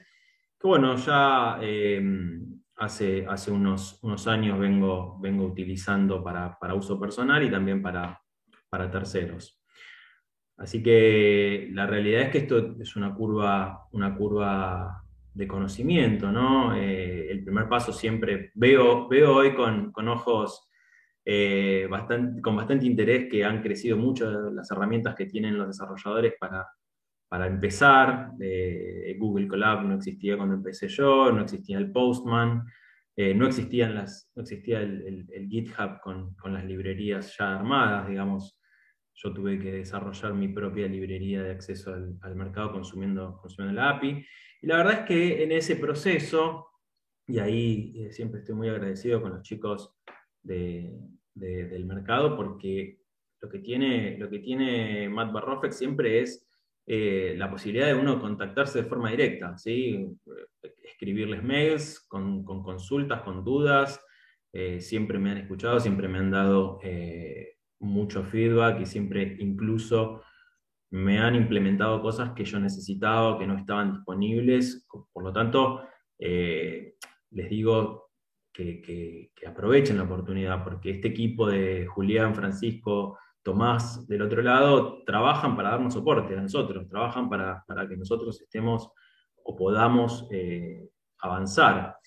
que 0.60 0.68
bueno, 0.68 0.96
ya 0.98 1.60
hace, 2.80 3.26
hace 3.28 3.52
unos, 3.52 4.00
unos 4.04 4.28
años 4.28 4.58
vengo, 4.58 5.20
vengo 5.20 5.46
utilizando 5.46 6.24
para, 6.24 6.58
uso 6.74 7.00
personal 7.00 7.44
y 7.44 7.52
también 7.52 7.82
para, 7.82 8.22
para 8.70 8.90
terceros. 8.90 9.62
Así 10.58 10.82
que 10.82 11.70
la 11.72 11.86
realidad 11.86 12.24
es 12.24 12.30
que 12.30 12.38
esto 12.40 12.76
es 12.80 12.96
una 12.96 13.14
curva, 13.14 13.88
una 13.92 14.16
curva 14.16 15.04
de 15.34 15.48
conocimiento, 15.48 16.32
¿no? 16.32 16.76
Eh, 16.76 17.32
el 17.32 17.44
primer 17.44 17.70
paso 17.70 17.94
siempre 17.94 18.52
veo, 18.56 19.08
veo 19.08 19.36
hoy 19.36 19.54
con, 19.54 19.94
ojos 20.08 20.70
eh, 21.24 21.88
bastante, 21.90 22.42
con 22.42 22.58
bastante 22.58 22.86
interés 22.86 23.30
que 23.30 23.46
han 23.46 23.62
crecido 23.62 23.96
mucho 23.96 24.30
las 24.52 24.70
herramientas 24.72 25.16
que 25.16 25.28
tienen 25.28 25.58
los 25.58 25.68
desarrolladores 25.68 26.34
para, 26.38 26.68
para 27.30 27.46
empezar, 27.46 28.32
eh, 28.42 29.16
Google 29.20 29.48
Colab 29.48 29.84
no 29.84 29.96
existía 29.96 30.36
cuando 30.36 30.56
empecé 30.56 30.88
yo, 30.88 31.32
no 31.32 31.44
existía 31.44 31.78
el 31.78 31.92
Postman, 31.92 32.66
eh, 33.16 33.36
no, 33.36 33.46
existían 33.46 33.94
las, 33.94 34.32
no 34.36 34.42
existía 34.42 34.82
el, 34.82 35.48
GitHub 35.48 36.00
con, 36.02 36.36
las 36.52 36.66
librerías 36.66 37.38
ya 37.38 37.56
armadas, 37.56 38.10
digamos. 38.10 38.60
Yo 39.14 39.34
tuve 39.34 39.60
que 39.60 39.74
desarrollar 39.74 40.34
mi 40.34 40.48
propia 40.48 40.88
librería 40.88 41.44
de 41.44 41.52
acceso 41.52 41.94
al, 41.94 42.36
mercado 42.36 42.72
consumiendo, 42.72 43.38
consumiendo 43.42 43.80
la 43.80 43.90
API. 43.90 44.26
Y 44.62 44.68
la 44.68 44.78
verdad 44.78 44.94
es 45.02 45.06
que 45.06 45.44
en 45.44 45.52
ese 45.52 45.76
proceso, 45.76 46.68
y 47.28 47.38
ahí 47.38 47.94
eh, 47.96 48.12
siempre 48.12 48.40
estoy 48.40 48.56
muy 48.56 48.70
agradecido 48.70 49.22
con 49.22 49.34
los 49.34 49.44
chicos 49.44 49.94
del 50.42 51.86
mercado, 51.86 52.36
porque 52.36 53.02
lo 53.42 53.50
que 53.50 53.60
tiene, 53.60 54.18
lo 54.18 54.30
que 54.30 54.40
tiene 54.40 55.10
Matt 55.10 55.32
Barrofex 55.32 55.78
siempre 55.78 56.22
es 56.22 56.49
eh, 56.86 57.36
la 57.38 57.52
posibilidad 57.52 57.86
de 57.86 57.94
uno 57.94 58.20
contactarse 58.20 58.82
de 58.82 58.90
forma 58.90 59.12
directa, 59.12 59.58
¿sí? 59.58 60.08
escribirles 60.84 61.44
mails 61.44 62.00
con, 62.08 62.44
consultas, 62.44 63.22
con 63.22 63.44
dudas. 63.44 64.04
Eh, 64.52 64.82
siempre 64.82 65.20
me 65.20 65.32
han 65.32 65.38
escuchado, 65.38 65.80
siempre 65.80 66.08
me 66.08 66.18
han 66.18 66.32
dado 66.32 66.80
eh, 66.82 67.58
mucho 67.80 68.24
feedback 68.24 68.82
y 68.82 68.86
siempre 68.88 69.38
incluso 69.40 70.24
me 70.92 71.20
han 71.20 71.36
implementado 71.36 72.02
cosas 72.02 72.32
que 72.32 72.44
yo 72.44 72.60
necesitaba, 72.60 73.38
que 73.38 73.46
no 73.46 73.58
estaban 73.58 73.94
disponibles. 73.94 74.88
Por 75.14 75.24
lo 75.24 75.32
tanto, 75.32 75.84
les 76.18 77.50
digo 77.50 78.10
que, 78.52 78.82
que, 78.82 79.48
aprovechen 79.48 79.98
la 79.98 80.04
oportunidad, 80.04 80.64
porque 80.64 80.90
este 80.90 81.10
equipo 81.10 81.48
de 81.48 81.86
Julián, 81.86 82.34
Francisco, 82.34 83.20
Tomás 83.42 84.08
del 84.08 84.22
otro 84.22 84.42
lado, 84.42 85.04
trabajan 85.06 85.56
para 85.56 85.72
darnos 85.72 85.94
soporte 85.94 86.38
a 86.38 86.42
nosotros, 86.42 86.88
trabajan 86.88 87.30
para, 87.30 87.64
que 87.88 87.98
nosotros 87.98 88.42
estemos 88.42 88.92
o 89.44 89.56
podamos 89.56 90.28
eh, 90.32 90.90
avanzar. 91.20 91.98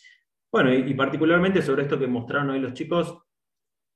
Bueno, 0.51 0.73
y, 0.73 0.93
particularmente 0.95 1.63
sobre 1.63 1.83
esto 1.83 1.99
que 1.99 2.07
mostraron 2.07 2.51
hoy 2.51 2.61
los 2.61 2.75
chicos, 2.75 3.19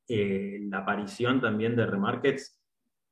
eh, 0.08 0.58
la 0.62 0.78
aparición 0.78 1.40
también 1.40 1.76
de 1.76 1.86
Remarkets 1.86 2.58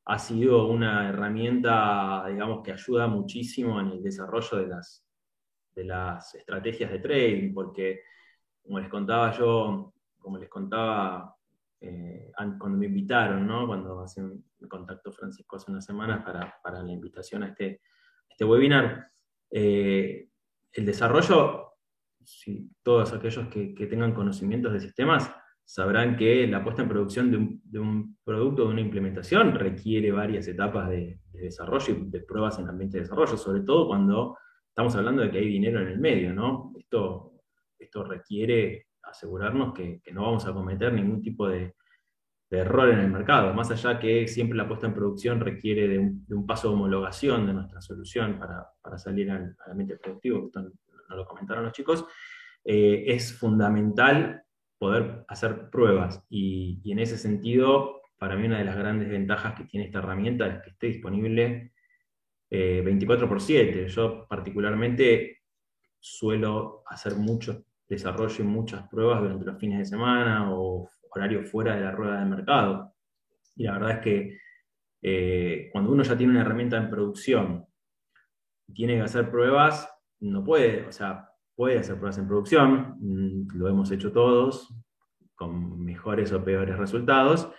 ha 0.07 0.19
sido 0.19 0.66
una 0.69 1.09
herramienta, 1.09 2.25
digamos, 2.28 2.62
que 2.62 2.73
ayuda 2.73 3.07
muchísimo 3.07 3.81
en 3.81 3.88
el 3.88 4.02
desarrollo 4.02 4.59
de 4.59 4.66
las, 4.69 5.07
de 5.75 5.85
las 5.85 6.35
estrategias 6.35 6.90
de 6.90 6.99
trading, 6.99 7.54
porque 7.54 8.00
como 8.62 8.81
les 8.81 8.88
contaba 8.88 9.33
yo, 9.33 9.93
como 10.19 10.38
les 10.38 10.49
contaba 10.49 11.34
eh, 11.87 12.33
cuando 12.59 12.79
me 12.79 12.87
invitaron, 12.87 13.47
¿no? 13.47 13.67
cuando 13.67 14.00
hace 14.00 14.23
me 14.23 14.69
contactó 14.69 15.12
Francisco 15.12 15.57
hace 15.57 15.71
unas 15.71 15.85
semanas 15.85 16.25
para, 16.25 16.83
la 16.83 16.91
invitación 16.91 17.43
a 17.43 17.49
este, 17.49 17.83
este 18.29 18.45
webinar, 18.45 19.07
eh, 19.50 20.29
el 20.73 20.87
desarrollo, 20.87 21.75
si 22.23 22.71
todos 22.83 23.12
aquellos 23.12 23.49
que, 23.49 23.87
tengan 23.87 24.14
conocimientos 24.14 24.73
de 24.73 24.81
sistemas, 24.81 25.31
sabrán 25.64 26.17
que 26.17 26.47
la 26.47 26.64
puesta 26.64 26.83
en 26.83 26.88
producción 26.88 27.31
de 27.31 27.79
un, 27.79 28.19
producto, 28.25 28.64
de 28.64 28.73
una 28.73 28.81
implementación, 28.81 29.55
requiere 29.55 30.11
varias 30.11 30.49
etapas 30.49 30.88
de, 30.88 31.21
desarrollo 31.33 31.95
y 31.95 32.11
de 32.11 32.21
pruebas 32.21 32.59
en 32.59 32.69
ambiente 32.69 32.97
de 32.97 33.03
desarrollo, 33.03 33.37
sobre 33.37 33.61
todo 33.61 33.88
cuando 33.88 34.38
estamos 34.69 34.97
hablando 34.97 35.23
de 35.23 35.31
que 35.31 35.38
hay 35.38 35.49
dinero 35.49 35.81
en 35.81 35.88
el 35.88 35.99
medio, 35.99 36.33
¿no? 36.33 36.73
Esto, 36.79 37.43
esto 37.79 38.05
requiere 38.05 38.87
asegurarnos 39.06 39.75
que, 39.75 40.00
no 40.12 40.23
vamos 40.23 40.46
a 40.46 40.52
cometer 40.52 40.92
ningún 40.92 41.23
tipo 41.23 41.49
de, 41.49 41.75
error 42.50 42.88
en 42.90 43.00
el 43.00 43.11
mercado, 43.11 43.52
más 43.52 43.68
allá 43.73 43.99
que 43.99 44.28
siempre 44.28 44.56
la 44.56 44.68
puesta 44.68 44.87
en 44.87 44.94
producción 44.94 45.40
requiere 45.40 45.88
de 45.88 45.99
un, 45.99 46.46
paso 46.46 46.68
de 46.68 46.75
homologación 46.75 47.49
de 47.49 47.52
nuestra 47.52 47.80
solución 47.80 48.38
para, 48.38 48.96
salir 48.96 49.28
al, 49.28 49.56
ambiente 49.66 49.96
productivo, 49.96 50.46
esto 50.46 50.62
no 50.62 51.16
lo 51.16 51.26
comentaron 51.26 51.64
los 51.64 51.73
chicos, 51.73 52.06
eh, 52.64 53.04
es 53.08 53.37
fundamental 53.37 54.44
poder 54.78 55.25
hacer 55.28 55.68
pruebas 55.70 56.23
y, 56.28 56.80
en 56.90 56.99
ese 56.99 57.18
sentido, 57.18 58.02
para 58.18 58.37
mí 58.37 58.46
una 58.46 58.58
de 58.58 58.64
las 58.64 58.76
grandes 58.76 59.08
ventajas 59.08 59.54
que 59.54 59.64
tiene 59.64 59.87
esta 59.87 59.99
herramienta 59.99 60.46
es 60.46 60.62
que 60.62 60.70
esté 60.70 60.87
disponible 60.88 61.73
24 62.50 63.25
eh, 63.25 63.28
por 63.28 63.40
7. 63.40 63.88
Yo 63.88 64.26
particularmente 64.28 65.42
suelo 65.99 66.84
hacer 66.87 67.16
mucho 67.16 67.64
desarrollo 67.88 68.45
y 68.45 68.47
muchas 68.47 68.88
pruebas 68.88 69.21
durante 69.21 69.45
los 69.45 69.59
fines 69.59 69.79
de 69.79 69.85
semana 69.85 70.53
o 70.53 70.88
horario 71.11 71.45
fuera 71.45 71.76
de 71.76 71.83
la 71.83 71.93
rueda 71.93 72.21
de 72.21 72.26
mercado. 72.26 72.95
Y 73.57 73.64
la 73.64 73.73
verdad 73.73 73.91
es 73.93 73.99
que 73.99 74.38
eh, 75.03 75.69
cuando 75.73 75.93
uno 75.93 76.03
ya 76.03 76.17
tiene 76.17 76.33
una 76.33 76.43
herramienta 76.43 76.76
en 76.76 76.91
producción, 76.91 77.67
tiene 78.73 78.97
que 78.97 79.03
hacer 79.03 79.31
pruebas, 79.31 79.88
no 80.21 80.43
puede, 80.43 80.87
o 80.87 80.93
sea, 80.93 81.29
puede 81.55 81.79
hacer 81.79 81.97
pruebas 81.97 82.19
en 82.19 82.26
producción, 82.26 82.97
mm, 83.00 83.59
lo 83.59 83.69
hemos 83.69 83.91
hecho 83.91 84.12
todos, 84.12 84.75
con 85.35 85.85
mejores 85.85 86.33
o 86.33 86.45
peores 86.45 86.79
resultados, 86.79 87.50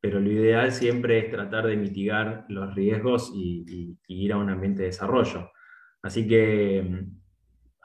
pero 0.00 0.18
lo 0.18 0.30
ideal 0.30 0.72
siempre 0.72 1.18
es 1.18 1.30
tratar 1.30 1.66
de 1.66 1.76
mitigar 1.76 2.46
los 2.48 2.74
riesgos 2.74 3.30
y, 3.34 3.98
ir 4.08 4.32
a 4.32 4.38
un 4.38 4.50
ambiente 4.50 4.82
de 4.82 4.88
desarrollo. 4.88 5.50
Así 6.02 6.26
que 6.26 6.82
mm, 6.82 7.19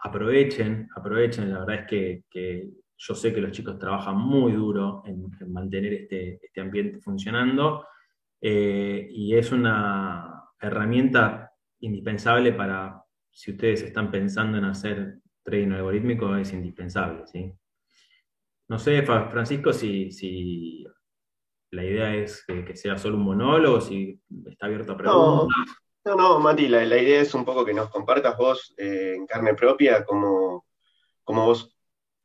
aprovechen, 0.05 0.87
aprovechen, 0.95 1.51
la 1.51 1.59
verdad 1.59 1.87
es 1.91 2.23
que, 2.29 2.69
yo 2.97 3.13
sé 3.13 3.33
que 3.33 3.41
los 3.41 3.51
chicos 3.51 3.77
trabajan 3.77 4.17
muy 4.17 4.53
duro 4.53 5.03
en, 5.05 5.29
mantener 5.51 5.93
este, 5.93 6.39
este, 6.41 6.61
ambiente 6.61 7.01
funcionando 7.01 7.85
eh, 8.39 9.07
y 9.11 9.35
es 9.35 9.51
una 9.51 10.43
herramienta 10.61 11.51
indispensable 11.81 12.53
para, 12.53 13.03
si 13.29 13.51
ustedes 13.51 13.81
están 13.81 14.09
pensando 14.11 14.57
en 14.57 14.65
hacer 14.65 15.19
trading 15.43 15.71
algorítmico, 15.71 16.35
es 16.35 16.53
indispensable. 16.53 17.27
¿sí? 17.27 17.51
No 18.69 18.79
sé, 18.79 19.01
Francisco, 19.03 19.73
si, 19.73 20.85
la 21.71 21.83
idea 21.83 22.15
es 22.15 22.45
que, 22.45 22.75
sea 22.75 22.97
solo 22.97 23.17
un 23.17 23.23
monólogo, 23.23 23.81
si 23.81 24.21
está 24.45 24.67
abierto 24.67 24.93
a 24.93 24.97
preguntas. 24.97 25.47
No, 25.57 25.65
no, 26.13 26.39
Mati, 26.39 26.67
la, 26.67 26.83
idea 26.85 27.21
es 27.21 27.33
un 27.33 27.45
poco 27.45 27.65
que 27.65 27.73
nos 27.73 27.89
compartas 27.89 28.37
vos 28.37 28.75
eh, 28.77 29.13
en 29.15 29.25
carne 29.25 29.55
propia 29.55 30.05
cómo, 30.05 30.65
vos 31.25 31.75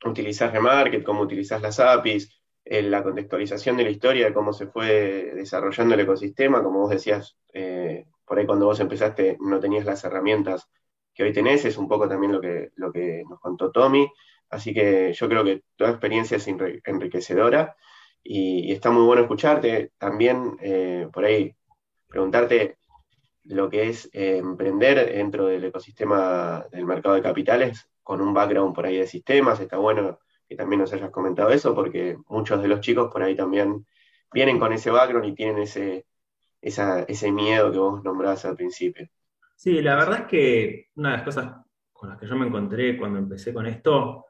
utilizás 0.04 0.52
Remarket, 0.52 1.02
cómo 1.02 1.22
utilizás 1.22 1.62
las 1.62 1.80
APIs, 1.80 2.42
eh, 2.64 2.82
la 2.82 3.02
contextualización 3.02 3.78
de 3.78 3.84
la 3.84 3.90
historia, 3.90 4.26
de 4.26 4.34
cómo 4.34 4.52
se 4.52 4.66
fue 4.66 5.32
desarrollando 5.34 5.94
el 5.94 6.00
ecosistema, 6.00 6.62
como 6.62 6.80
vos 6.80 6.90
decías, 6.90 7.38
eh, 7.54 8.04
por 8.26 8.38
ahí 8.38 8.46
cuando 8.46 8.66
vos 8.66 8.80
empezaste 8.80 9.38
no 9.40 9.58
tenías 9.60 9.87
las 9.87 10.04
herramientas 10.04 10.68
que 11.14 11.22
hoy 11.22 11.32
tenés, 11.32 11.64
es 11.64 11.78
un 11.78 11.88
poco 11.88 12.06
también 12.06 12.32
lo 12.32 12.40
que, 12.40 12.70
lo 12.76 12.92
que 12.92 13.25
nos 13.28 13.40
contó 13.40 13.72
Tommy, 13.72 14.10
así 14.50 14.75
que 14.75 15.14
yo 15.14 15.28
creo 15.28 15.42
que 15.42 15.62
toda 15.76 15.90
experiencia 15.90 16.37
es 16.37 16.46
enriquecedora. 16.49 17.76
Y, 18.22 18.72
está 18.72 18.90
muy 18.90 19.04
bueno 19.04 19.22
escucharte, 19.22 19.92
también 19.99 20.56
por 21.12 21.25
ahí 21.25 21.56
preguntarte 22.08 22.79
lo 23.50 23.69
que 23.69 23.88
es 23.88 24.09
eh, 24.12 24.38
emprender 24.38 25.12
dentro 25.12 25.47
del 25.47 25.64
ecosistema 25.64 26.66
del 26.71 26.87
mercado 26.87 27.16
de 27.16 27.23
capitales 27.23 27.88
con 28.02 28.21
un 28.21 28.33
background 28.33 28.75
por 28.75 28.87
ahí 28.87 28.99
de 28.99 29.07
sistemas. 29.07 29.61
Está 29.61 29.76
bueno 29.76 30.21
que 30.49 30.57
también 30.57 30.80
nos 30.80 30.92
hayas 30.92 31.11
comentado 31.11 31.50
eso, 31.50 31.75
porque 31.75 32.16
muchos 32.28 32.62
de 32.62 32.69
los 32.69 32.80
chicos 32.80 33.11
por 33.12 33.23
ahí 33.23 33.37
también 33.37 33.87
vienen 34.33 34.59
con 34.59 34.73
ese 34.73 34.90
background 34.90 35.26
y 35.26 35.35
tienen 35.35 35.59
ese, 35.59 36.07
ese 36.61 37.33
miedo 37.33 37.71
que 37.71 37.78
vos 37.78 38.02
nombrabas 38.04 38.45
al 38.45 38.57
principio. 38.57 39.09
Sí, 39.57 39.83
la 39.83 39.97
verdad 39.97 40.21
es 40.21 40.26
que 40.26 40.88
una 40.95 41.11
de 41.11 41.16
las 41.16 41.25
cosas 41.25 41.54
con 41.92 42.09
las 42.09 42.19
que 42.19 42.26
yo 42.26 42.37
me 42.37 42.47
encontré 42.47 42.97
cuando 42.97 43.19
empecé 43.19 43.52
con 43.52 43.66
esto 43.66 44.26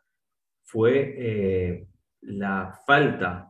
fue 0.62 1.14
eh, 1.16 1.86
la 2.22 2.80
falta 2.86 3.49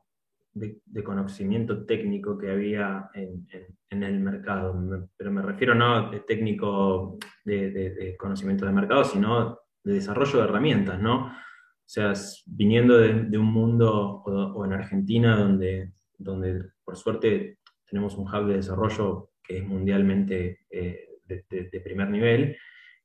de, 0.53 1.05
conocimiento 1.05 1.85
técnico 1.85 2.37
que 2.37 2.51
había 2.51 3.11
en, 3.15 4.03
el 4.03 4.21
mercado. 4.21 4.75
Pero 5.17 5.31
me 5.31 5.43
refiero 5.43 5.75
no 5.75 6.11
de 6.11 6.21
técnico 6.21 7.19
de, 7.45 8.17
conocimiento 8.19 8.67
de 8.67 8.73
mercado, 8.73 9.05
sino 9.05 9.59
de 9.83 9.95
desarrollo 9.95 10.39
de 10.39 10.45
herramientas, 10.45 11.01
¿no? 11.01 11.27
O 11.27 11.93
sea, 11.93 12.13
viniendo 12.47 12.99
de, 12.99 13.39
un 13.39 13.53
mundo 13.53 14.23
o, 14.25 14.65
en 14.65 14.73
Argentina 14.73 15.37
donde, 15.37 15.93
donde 16.19 16.71
por 16.85 16.97
suerte 16.97 17.59
tenemos 17.89 18.17
un 18.17 18.29
hub 18.29 18.47
de 18.47 18.57
desarrollo 18.57 19.31
que 19.43 19.59
es 19.59 19.67
mundialmente 19.67 20.61
eh, 20.71 21.09
de, 21.27 21.81
primer 21.81 22.09
nivel, 22.11 22.57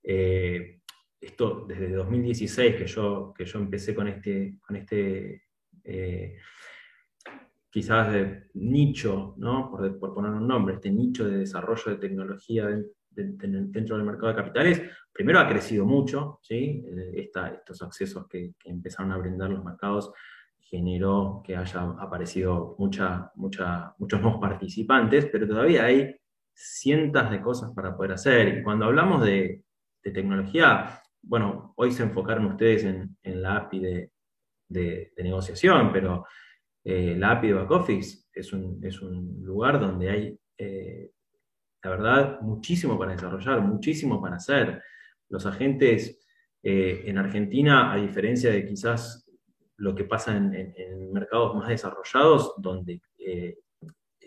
eh, 0.04 0.80
esto 1.20 1.66
desde 1.68 1.92
2016 1.92 2.76
que 2.76 2.88
yo, 2.88 3.34
que 3.36 3.46
yo 3.46 3.60
empecé 3.60 3.96
con 3.96 4.08
este, 4.08 4.60
con 4.62 4.76
este 4.76 5.44
eh, 5.84 6.38
quizás 7.76 8.10
de 8.10 8.48
nicho, 8.54 9.34
¿no? 9.36 9.70
por, 9.70 10.14
poner 10.14 10.32
un 10.32 10.48
nombre, 10.48 10.76
este 10.76 10.90
nicho 10.90 11.28
de 11.28 11.40
desarrollo 11.40 11.92
de 11.92 11.98
tecnología 11.98 12.70
dentro 13.10 13.98
del 13.98 14.06
mercado 14.06 14.30
de 14.30 14.36
capitales, 14.36 14.82
primero 15.12 15.42
ha 15.42 15.50
crecido 15.50 15.86
mucho, 15.86 16.40
¿sí? 16.42 16.86
Eh, 16.88 17.30
estos 17.34 17.82
accesos 17.82 18.30
que, 18.30 18.54
empezaron 18.64 19.12
a 19.12 19.18
brindar 19.18 19.50
los 19.50 19.62
mercados 19.62 20.14
generó 20.58 21.42
que 21.44 21.58
haya 21.58 21.82
aparecido 22.00 22.78
mucha, 22.80 23.30
mucha, 23.36 23.94
muchos 23.98 24.22
nuevos 24.22 24.40
participantes, 24.40 25.26
pero 25.26 25.46
todavía 25.46 25.84
hay 25.84 26.16
cientos 26.54 27.30
de 27.30 27.42
cosas 27.42 27.72
para 27.76 27.94
poder 27.94 28.14
hacer. 28.14 28.60
Y 28.60 28.64
cuando 28.64 28.86
hablamos 28.86 29.22
de, 29.26 29.66
tecnología, 30.02 31.02
bueno, 31.22 31.74
hoy 31.76 31.92
se 31.92 32.04
enfocaron 32.04 32.46
ustedes 32.46 32.86
en, 32.86 33.42
la 33.42 33.58
API 33.58 34.10
de 34.70 35.14
negociación, 35.18 35.92
pero 35.92 36.26
eh, 36.88 37.16
la 37.18 37.32
API 37.32 37.48
de 37.48 37.54
Backoffice 37.56 38.28
es 38.32 38.54
un, 38.54 38.80
es 38.84 39.02
un 39.02 39.44
lugar 39.44 39.80
donde 39.80 40.08
hay, 40.08 40.40
eh, 40.56 41.12
la 41.84 41.90
verdad, 41.90 42.42
muchísimo 42.42 42.98
para 43.00 43.14
desarrollar, 43.14 43.60
muchísimo 43.62 44.22
para 44.22 44.36
hacer. 44.36 44.84
Los 45.30 45.48
agentes 45.48 46.24
eh, 46.62 47.04
en 47.08 47.18
Argentina, 47.18 47.92
a 47.92 47.96
diferencia 47.96 48.52
de 48.52 48.68
quizás 48.68 49.28
lo 49.78 49.96
que 49.96 50.04
pasa 50.04 50.38
en, 50.38 51.12
mercados 51.12 51.56
más 51.56 51.70
desarrollados, 51.70 52.54
donde 52.58 53.02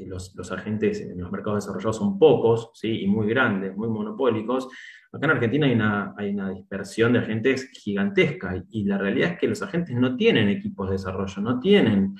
los, 0.00 0.52
agentes 0.52 1.00
en 1.00 1.20
los 1.20 1.30
mercados 1.30 1.64
desarrollados 1.64 1.96
son 1.96 2.18
pocos 2.18 2.70
¿sí? 2.74 3.02
y 3.02 3.06
muy 3.06 3.28
grandes, 3.28 3.76
muy 3.76 3.88
monopólicos, 3.88 4.68
acá 5.12 5.26
en 5.26 5.30
Argentina 5.30 5.66
hay 5.66 5.72
una, 5.74 6.14
hay 6.16 6.30
una 6.30 6.50
dispersión 6.50 7.12
de 7.12 7.20
agentes 7.20 7.70
gigantesca 7.72 8.64
y 8.70 8.84
la 8.84 8.98
realidad 8.98 9.32
es 9.32 9.38
que 9.38 9.48
los 9.48 9.62
agentes 9.62 9.94
no 9.94 10.16
tienen 10.16 10.48
equipos 10.48 10.88
de 10.88 10.94
desarrollo, 10.94 11.40
no 11.40 11.60
tienen 11.60 12.16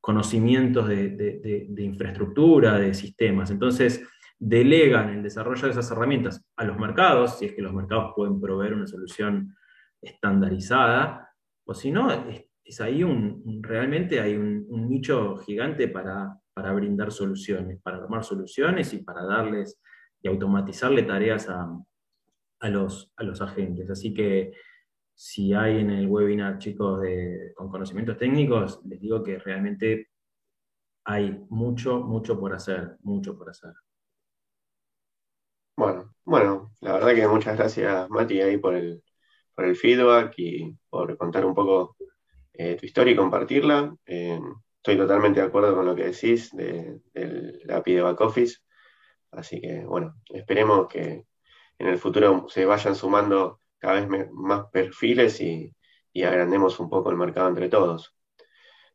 conocimientos 0.00 0.88
de, 0.88 1.66
infraestructura, 1.78 2.78
de 2.78 2.94
sistemas. 2.94 3.50
Entonces, 3.50 4.02
delegan 4.38 5.10
el 5.10 5.22
desarrollo 5.22 5.62
de 5.64 5.70
esas 5.70 5.90
herramientas 5.90 6.42
a 6.56 6.64
los 6.64 6.78
mercados, 6.78 7.38
si 7.38 7.46
es 7.46 7.52
que 7.52 7.62
los 7.62 7.74
mercados 7.74 8.12
pueden 8.16 8.40
proveer 8.40 8.74
una 8.74 8.86
solución 8.86 9.54
estandarizada, 10.00 11.30
o 11.64 11.74
si 11.74 11.90
no, 11.90 12.10
es, 12.10 12.80
ahí 12.80 13.02
un, 13.02 13.60
realmente 13.62 14.20
hay 14.20 14.36
un, 14.36 14.66
nicho 14.88 15.36
gigante 15.38 15.88
para, 15.88 16.36
para, 16.54 16.72
brindar 16.72 17.12
soluciones, 17.12 17.80
para 17.82 17.98
armar 17.98 18.24
soluciones 18.24 18.94
y 18.94 18.98
para 18.98 19.24
darles 19.24 19.80
y 20.22 20.28
automatizarle 20.28 21.02
tareas 21.02 21.48
a, 21.48 21.68
a, 22.60 22.68
los, 22.70 23.12
a 23.16 23.22
los 23.24 23.40
agentes. 23.42 23.90
Así 23.90 24.14
que 24.14 24.52
si 25.22 25.52
hay 25.52 25.80
en 25.80 25.90
el 25.90 26.06
webinar 26.06 26.56
chicos 26.56 27.02
con 27.54 27.68
conocimientos 27.68 28.16
técnicos, 28.16 28.80
les 28.86 28.98
digo 28.98 29.22
que 29.22 29.38
realmente 29.38 30.08
hay 31.04 31.38
mucho, 31.50 32.00
mucho 32.00 32.40
por 32.40 32.54
hacer, 32.54 32.96
mucho 33.02 33.36
por 33.36 33.50
hacer. 33.50 33.74
Bueno, 35.76 36.14
bueno, 36.24 36.72
la 36.80 36.94
verdad 36.94 37.14
que 37.14 37.28
muchas 37.28 37.58
gracias 37.58 38.08
Mati 38.08 38.40
ahí 38.40 38.56
por 38.56 38.74
el, 38.74 39.04
por 39.54 39.66
el 39.66 39.76
feedback 39.76 40.32
y 40.38 40.74
por 40.88 41.14
contar 41.18 41.44
un 41.44 41.54
poco 41.54 41.98
eh, 42.54 42.76
tu 42.76 42.86
historia 42.86 43.12
y 43.12 43.16
compartirla. 43.16 43.94
Eh, 44.06 44.40
estoy 44.76 44.96
totalmente 44.96 45.40
de 45.40 45.46
acuerdo 45.46 45.74
con 45.74 45.84
lo 45.84 45.94
que 45.94 46.04
decís 46.04 46.50
del 46.56 47.02
API 47.70 47.92
de 47.92 48.00
back 48.00 48.20
office. 48.22 48.56
Así 49.32 49.60
que, 49.60 49.84
bueno, 49.84 50.14
esperemos 50.32 50.88
que 50.88 51.26
en 51.78 51.86
el 51.86 51.98
futuro 51.98 52.46
se 52.48 52.64
vayan 52.64 52.94
sumando 52.94 53.60
cada 53.80 54.00
vez 54.00 54.30
más 54.32 54.66
perfiles 54.70 55.40
y, 55.40 55.74
agrandemos 56.24 56.78
un 56.80 56.90
poco 56.90 57.10
el 57.10 57.16
mercado 57.16 57.48
entre 57.48 57.68
todos. 57.68 58.14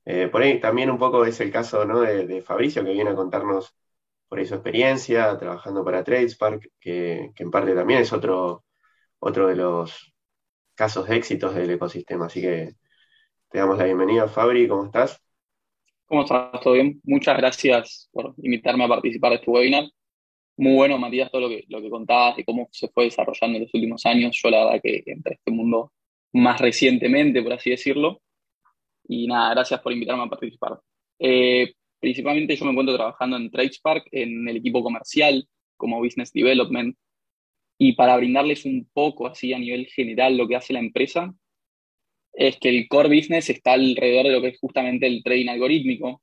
Eh, 0.05 0.27
por 0.29 0.41
ahí 0.43 0.59
también 0.59 0.91
un 0.91 0.99
poco 0.99 1.25
es 1.25 1.39
el 1.41 1.51
caso 1.51 1.85
de, 1.85 2.41
Fabricio, 2.43 2.83
que 2.85 2.93
viene 2.93 3.11
a 3.11 3.15
contarnos 3.15 3.75
por 4.27 4.39
ahí 4.39 4.45
su 4.45 4.55
experiencia 4.55 5.37
trabajando 5.37 5.83
para 5.83 6.03
Tradespark, 6.03 6.71
que, 6.79 7.31
que 7.35 7.43
en 7.43 7.51
parte 7.51 7.73
también 7.75 8.01
es 8.01 8.13
otro, 8.13 8.65
otro 9.19 9.47
de 9.47 9.55
los 9.55 10.13
casos 10.75 11.07
de 11.07 11.15
éxitos 11.17 11.55
del 11.55 11.71
ecosistema. 11.71 12.27
Así 12.27 12.41
que 12.41 12.75
te 13.49 13.57
damos 13.59 13.77
la 13.77 13.85
bienvenida, 13.85 14.27
Fabri, 14.27 14.67
¿cómo 14.67 14.85
estás? 14.85 15.21
¿Cómo 16.05 16.21
estás? 16.23 16.61
¿Todo 16.61 16.73
bien? 16.73 17.01
Muchas 17.03 17.37
gracias 17.37 18.09
por 18.11 18.35
invitarme 18.37 18.85
a 18.85 18.89
participar 18.89 19.31
de 19.31 19.37
este 19.37 19.49
webinar. 19.49 19.85
Muy 20.57 20.73
bueno, 20.75 20.97
Matías, 20.97 21.29
todo 21.31 21.41
lo 21.41 21.49
que, 21.49 21.65
lo 21.67 21.81
que 21.81 21.89
contabas 21.89 22.39
y 22.39 22.43
cómo 22.45 22.69
se 22.71 22.87
fue 22.87 23.05
desarrollando 23.05 23.57
en 23.57 23.63
los 23.63 23.73
últimos 23.73 24.05
años. 24.05 24.39
Yo 24.41 24.49
la 24.49 24.65
verdad 24.65 24.81
que 24.81 25.03
entré 25.05 25.33
a 25.33 25.35
este 25.35 25.51
mundo 25.51 25.91
más 26.33 26.61
recientemente, 26.61 27.41
por 27.43 27.53
así 27.53 27.71
decirlo. 27.71 28.21
Y 29.07 29.27
nada, 29.27 29.53
gracias 29.53 29.81
por 29.81 29.91
invitarme 29.91 30.23
a 30.23 30.27
participar. 30.29 30.79
Eh, 31.19 31.73
principalmente 31.99 32.55
yo 32.55 32.65
me 32.65 32.71
encuentro 32.71 32.95
trabajando 32.95 33.37
en 33.37 33.51
Tradespark, 33.51 34.07
en 34.11 34.47
el 34.47 34.57
equipo 34.57 34.81
comercial, 34.81 35.47
como 35.77 35.99
Business 35.99 36.31
Development. 36.31 36.95
Y 37.77 37.93
para 37.93 38.15
brindarles 38.15 38.65
un 38.65 38.89
poco 38.93 39.27
así 39.27 39.53
a 39.53 39.59
nivel 39.59 39.87
general 39.87 40.37
lo 40.37 40.47
que 40.47 40.55
hace 40.55 40.73
la 40.73 40.79
empresa, 40.79 41.33
es 42.33 42.57
que 42.57 42.69
el 42.69 42.87
core 42.87 43.15
business 43.15 43.49
está 43.49 43.73
alrededor 43.73 44.25
de 44.25 44.31
lo 44.31 44.41
que 44.41 44.49
es 44.49 44.59
justamente 44.59 45.07
el 45.07 45.23
trading 45.23 45.49
algorítmico, 45.49 46.21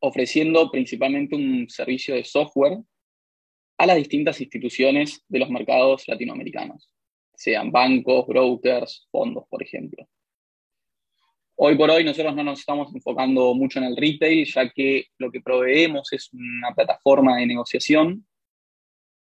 ofreciendo 0.00 0.70
principalmente 0.70 1.36
un 1.36 1.68
servicio 1.68 2.14
de 2.14 2.24
software 2.24 2.78
a 3.78 3.86
las 3.86 3.96
distintas 3.96 4.40
instituciones 4.40 5.24
de 5.28 5.38
los 5.38 5.50
mercados 5.50 6.06
latinoamericanos, 6.06 6.90
sean 7.34 7.70
bancos, 7.70 8.26
brokers, 8.26 9.08
fondos, 9.10 9.44
por 9.48 9.62
ejemplo. 9.62 10.06
Hoy 11.56 11.76
por 11.76 11.90
hoy 11.90 12.04
nosotros 12.04 12.34
no 12.34 12.42
nos 12.42 12.60
estamos 12.60 12.94
enfocando 12.94 13.54
mucho 13.54 13.78
en 13.78 13.86
el 13.86 13.96
retail, 13.96 14.44
ya 14.46 14.70
que 14.70 15.06
lo 15.18 15.30
que 15.30 15.40
proveemos 15.40 16.12
es 16.12 16.32
una 16.32 16.74
plataforma 16.74 17.36
de 17.36 17.46
negociación 17.46 18.26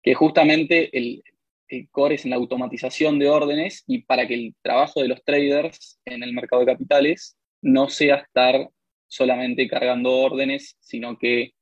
que 0.02 0.14
justamente 0.14 0.96
el, 0.96 1.22
el 1.68 1.88
core 1.90 2.14
es 2.14 2.24
en 2.24 2.30
la 2.30 2.36
automatización 2.36 3.18
de 3.18 3.28
órdenes 3.28 3.82
y 3.88 4.02
para 4.02 4.26
que 4.26 4.34
el 4.34 4.54
trabajo 4.62 5.02
de 5.02 5.08
los 5.08 5.24
traders 5.24 6.00
en 6.04 6.22
el 6.22 6.32
mercado 6.32 6.60
de 6.60 6.72
capitales 6.72 7.36
no 7.60 7.88
sea 7.88 8.16
estar 8.16 8.70
solamente 9.08 9.66
cargando 9.68 10.16
órdenes, 10.16 10.76
sino 10.80 11.18
que 11.18 11.54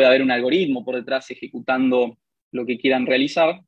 pueda 0.00 0.08
haber 0.08 0.22
un 0.22 0.30
algoritmo 0.30 0.82
por 0.82 0.94
detrás 0.94 1.30
ejecutando 1.30 2.16
lo 2.52 2.64
que 2.64 2.78
quieran 2.78 3.04
realizar 3.04 3.60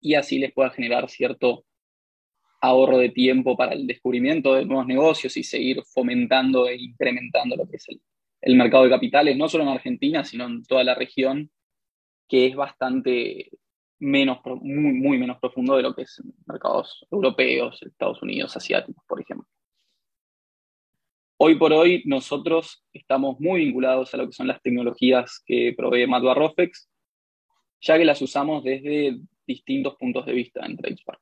y 0.00 0.14
así 0.14 0.38
les 0.38 0.52
pueda 0.52 0.70
generar 0.70 1.10
cierto 1.10 1.64
ahorro 2.60 2.98
de 2.98 3.08
tiempo 3.08 3.56
para 3.56 3.72
el 3.72 3.84
descubrimiento 3.84 4.54
de 4.54 4.64
nuevos 4.64 4.86
negocios 4.86 5.36
y 5.36 5.42
seguir 5.42 5.82
fomentando 5.92 6.68
e 6.68 6.76
incrementando 6.76 7.56
lo 7.56 7.68
que 7.68 7.78
es 7.78 7.88
el, 7.88 8.00
el 8.42 8.54
mercado 8.54 8.84
de 8.84 8.90
capitales, 8.90 9.36
no 9.36 9.48
solo 9.48 9.64
en 9.64 9.70
Argentina, 9.70 10.22
sino 10.22 10.44
en 10.46 10.62
toda 10.62 10.84
la 10.84 10.94
región, 10.94 11.50
que 12.28 12.46
es 12.46 12.54
bastante 12.54 13.50
menos, 13.98 14.38
muy, 14.62 14.92
muy 14.92 15.18
menos 15.18 15.40
profundo 15.40 15.76
de 15.76 15.82
lo 15.82 15.96
que 15.96 16.02
es 16.02 16.22
mercados 16.46 17.04
europeos, 17.10 17.82
Estados 17.82 18.22
Unidos, 18.22 18.56
asiáticos, 18.56 19.02
por 19.08 19.20
ejemplo. 19.20 19.48
Hoy 21.36 21.56
por 21.56 21.72
hoy 21.72 22.02
nosotros 22.06 22.84
estamos 22.92 23.40
muy 23.40 23.64
vinculados 23.64 24.14
a 24.14 24.18
lo 24.18 24.26
que 24.26 24.32
son 24.32 24.46
las 24.46 24.62
tecnologías 24.62 25.42
que 25.44 25.74
provee 25.76 26.06
Madua 26.06 26.32
Rofex, 26.32 26.88
ya 27.80 27.98
que 27.98 28.04
las 28.04 28.22
usamos 28.22 28.62
desde 28.62 29.18
distintos 29.44 29.96
puntos 29.96 30.26
de 30.26 30.32
vista 30.32 30.64
en 30.64 30.76
TradeSpark. 30.76 31.20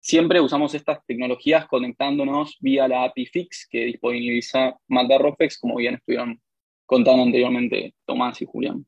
Siempre 0.00 0.40
usamos 0.40 0.74
estas 0.74 0.98
tecnologías 1.06 1.66
conectándonos 1.66 2.56
vía 2.58 2.88
la 2.88 3.04
API 3.04 3.26
Fix 3.26 3.68
que 3.70 3.84
disponibiliza 3.84 4.76
Madua 4.88 5.18
Rofex, 5.18 5.60
como 5.60 5.76
bien 5.76 5.94
estuvieron 5.94 6.42
contando 6.84 7.22
anteriormente 7.22 7.94
Tomás 8.04 8.42
y 8.42 8.46
Julián. 8.46 8.84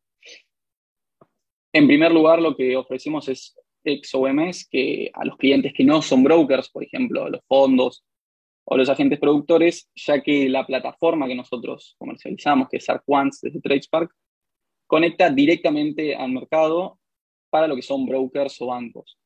En 1.72 1.86
primer 1.86 2.10
lugar, 2.10 2.42
lo 2.42 2.56
que 2.56 2.76
ofrecemos 2.76 3.28
es 3.28 3.56
XOMS, 3.84 4.68
que 4.68 5.08
a 5.14 5.24
los 5.24 5.36
clientes 5.36 5.72
que 5.72 5.84
no 5.84 6.02
son 6.02 6.24
brokers, 6.24 6.68
por 6.68 6.82
ejemplo, 6.82 7.28
los 7.28 7.42
fondos 7.46 8.04
o 8.68 8.76
los 8.76 8.88
agentes 8.88 9.18
productores, 9.18 9.88
ya 9.94 10.20
que 10.22 10.48
la 10.48 10.66
plataforma 10.66 11.28
que 11.28 11.34
nosotros 11.34 11.94
comercializamos, 11.98 12.68
que 12.68 12.78
es 12.78 12.90
ArcOnes 12.90 13.40
desde 13.40 13.60
TradeSpark, 13.60 14.10
conecta 14.86 15.30
directamente 15.30 16.14
al 16.14 16.32
mercado 16.32 16.98
para 17.48 17.68
lo 17.68 17.76
que 17.76 17.82
son 17.82 18.06
brokers 18.06 18.60
o 18.60 18.66
bancos. 18.66 19.18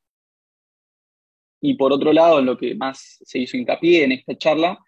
Y 1.63 1.75
por 1.75 1.93
otro 1.93 2.13
lado, 2.13 2.41
lo 2.43 2.57
que 2.57 2.75
más 2.75 3.19
se 3.23 3.39
hizo 3.39 3.57
hincapié 3.57 4.05
en 4.05 4.13
esta 4.13 4.37
charla 4.37 4.79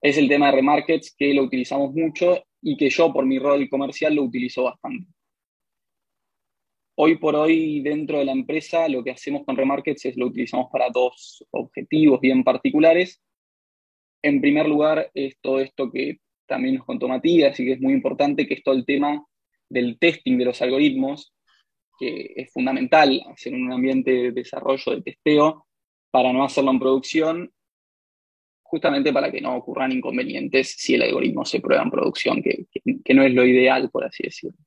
es 0.00 0.18
el 0.18 0.28
tema 0.28 0.46
de 0.46 0.56
remarkets, 0.56 1.14
que 1.16 1.32
lo 1.32 1.44
utilizamos 1.44 1.92
mucho 1.94 2.42
y 2.60 2.76
que 2.76 2.90
yo 2.90 3.12
por 3.12 3.24
mi 3.24 3.38
rol 3.38 3.68
comercial 3.68 4.14
lo 4.14 4.22
utilizo 4.22 4.64
bastante. 4.64 5.06
Hoy 6.94 7.16
por 7.18 7.34
hoy 7.36 7.80
dentro 7.82 8.18
de 8.18 8.24
la 8.24 8.32
empresa 8.32 8.88
lo 8.88 9.02
que 9.02 9.12
hacemos 9.12 9.44
con 9.46 9.56
Remarkets 9.56 10.04
es 10.04 10.16
lo 10.16 10.26
utilizamos 10.26 10.66
para 10.70 10.90
dos 10.90 11.44
objetivos 11.50 12.20
bien 12.20 12.44
particulares. 12.44 13.22
En 14.22 14.40
primer 14.40 14.68
lugar 14.68 15.10
es 15.14 15.36
todo 15.40 15.60
esto 15.60 15.90
que 15.90 16.20
también 16.46 16.76
nos 16.76 16.86
contó 16.86 17.08
Matías 17.08 17.58
y 17.58 17.64
que 17.64 17.72
es 17.72 17.80
muy 17.80 17.92
importante, 17.92 18.46
que 18.46 18.54
es 18.54 18.62
todo 18.62 18.74
el 18.74 18.84
tema 18.84 19.24
del 19.68 19.98
testing 19.98 20.38
de 20.38 20.44
los 20.44 20.60
algoritmos, 20.62 21.34
que 21.98 22.32
es 22.36 22.52
fundamental 22.52 23.22
hacer 23.32 23.54
un 23.54 23.72
ambiente 23.72 24.10
de 24.10 24.32
desarrollo, 24.32 24.92
de 24.94 25.02
testeo, 25.02 25.66
para 26.10 26.32
no 26.32 26.44
hacerlo 26.44 26.70
en 26.70 26.78
producción, 26.78 27.52
justamente 28.62 29.12
para 29.12 29.30
que 29.30 29.40
no 29.40 29.56
ocurran 29.56 29.92
inconvenientes 29.92 30.74
si 30.78 30.94
el 30.94 31.02
algoritmo 31.02 31.44
se 31.44 31.60
prueba 31.60 31.82
en 31.82 31.90
producción, 31.90 32.42
que, 32.42 32.66
que 33.04 33.14
no 33.14 33.22
es 33.22 33.32
lo 33.32 33.44
ideal, 33.44 33.90
por 33.90 34.04
así 34.04 34.22
decirlo. 34.24 34.58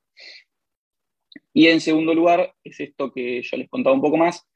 Y 1.53 1.67
en 1.67 1.79
segundo 1.79 2.13
lugar, 2.13 2.53
es 2.63 2.79
esto 2.79 3.11
que 3.13 3.41
yo 3.41 3.57
les 3.57 3.69
contaba 3.69 3.95
un 3.95 4.01
poco 4.01 4.17
más, 4.17 4.47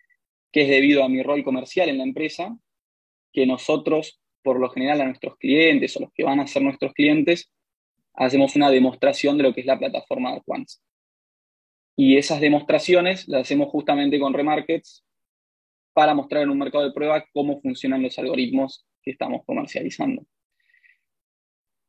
que 0.51 0.61
es 0.63 0.67
debido 0.67 1.03
a 1.03 1.09
mi 1.09 1.23
rol 1.23 1.43
comercial 1.43 1.89
en 1.89 1.97
la 1.99 2.03
empresa, 2.03 2.57
que 3.31 3.45
nosotros, 3.45 4.19
por 4.43 4.59
lo 4.59 4.69
general, 4.69 5.01
a 5.01 5.05
nuestros 5.05 5.37
clientes 5.37 5.95
o 5.97 6.01
los 6.01 6.11
que 6.13 6.23
van 6.23 6.39
a 6.39 6.47
ser 6.47 6.61
nuestros 6.61 6.93
clientes, 6.93 7.51
hacemos 8.13 8.55
una 8.55 8.69
demostración 8.69 9.37
de 9.37 9.43
lo 9.43 9.53
que 9.53 9.61
es 9.61 9.67
la 9.67 9.79
plataforma 9.79 10.33
de 10.33 10.41
Quants. 10.41 10.81
Y 11.95 12.17
esas 12.17 12.39
demostraciones 12.39 13.27
las 13.27 13.41
hacemos 13.41 13.69
justamente 13.69 14.19
con 14.19 14.33
Remarkets 14.33 15.03
para 15.93 16.13
mostrar 16.13 16.43
en 16.43 16.49
un 16.49 16.57
mercado 16.57 16.85
de 16.85 16.93
prueba 16.93 17.25
cómo 17.33 17.59
funcionan 17.61 18.01
los 18.01 18.17
algoritmos 18.17 18.85
que 19.01 19.11
estamos 19.11 19.43
comercializando. 19.45 20.25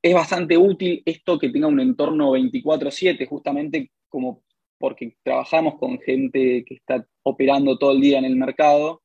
Es 0.03 0.15
bastante 0.15 0.57
útil 0.57 1.03
esto 1.05 1.39
que 1.39 1.51
tenga 1.51 1.69
un 1.69 1.79
entorno 1.79 2.33
24/7, 2.33 3.27
justamente 3.27 3.91
como 4.09 4.43
porque 4.79 5.17
trabajamos 5.23 5.79
con 5.79 6.01
gente 6.01 6.65
que 6.65 6.75
está 6.75 7.07
operando 7.23 7.79
todo 7.79 7.93
el 7.93 8.01
día 8.01 8.19
en 8.19 8.25
el 8.25 8.35
mercado, 8.35 9.03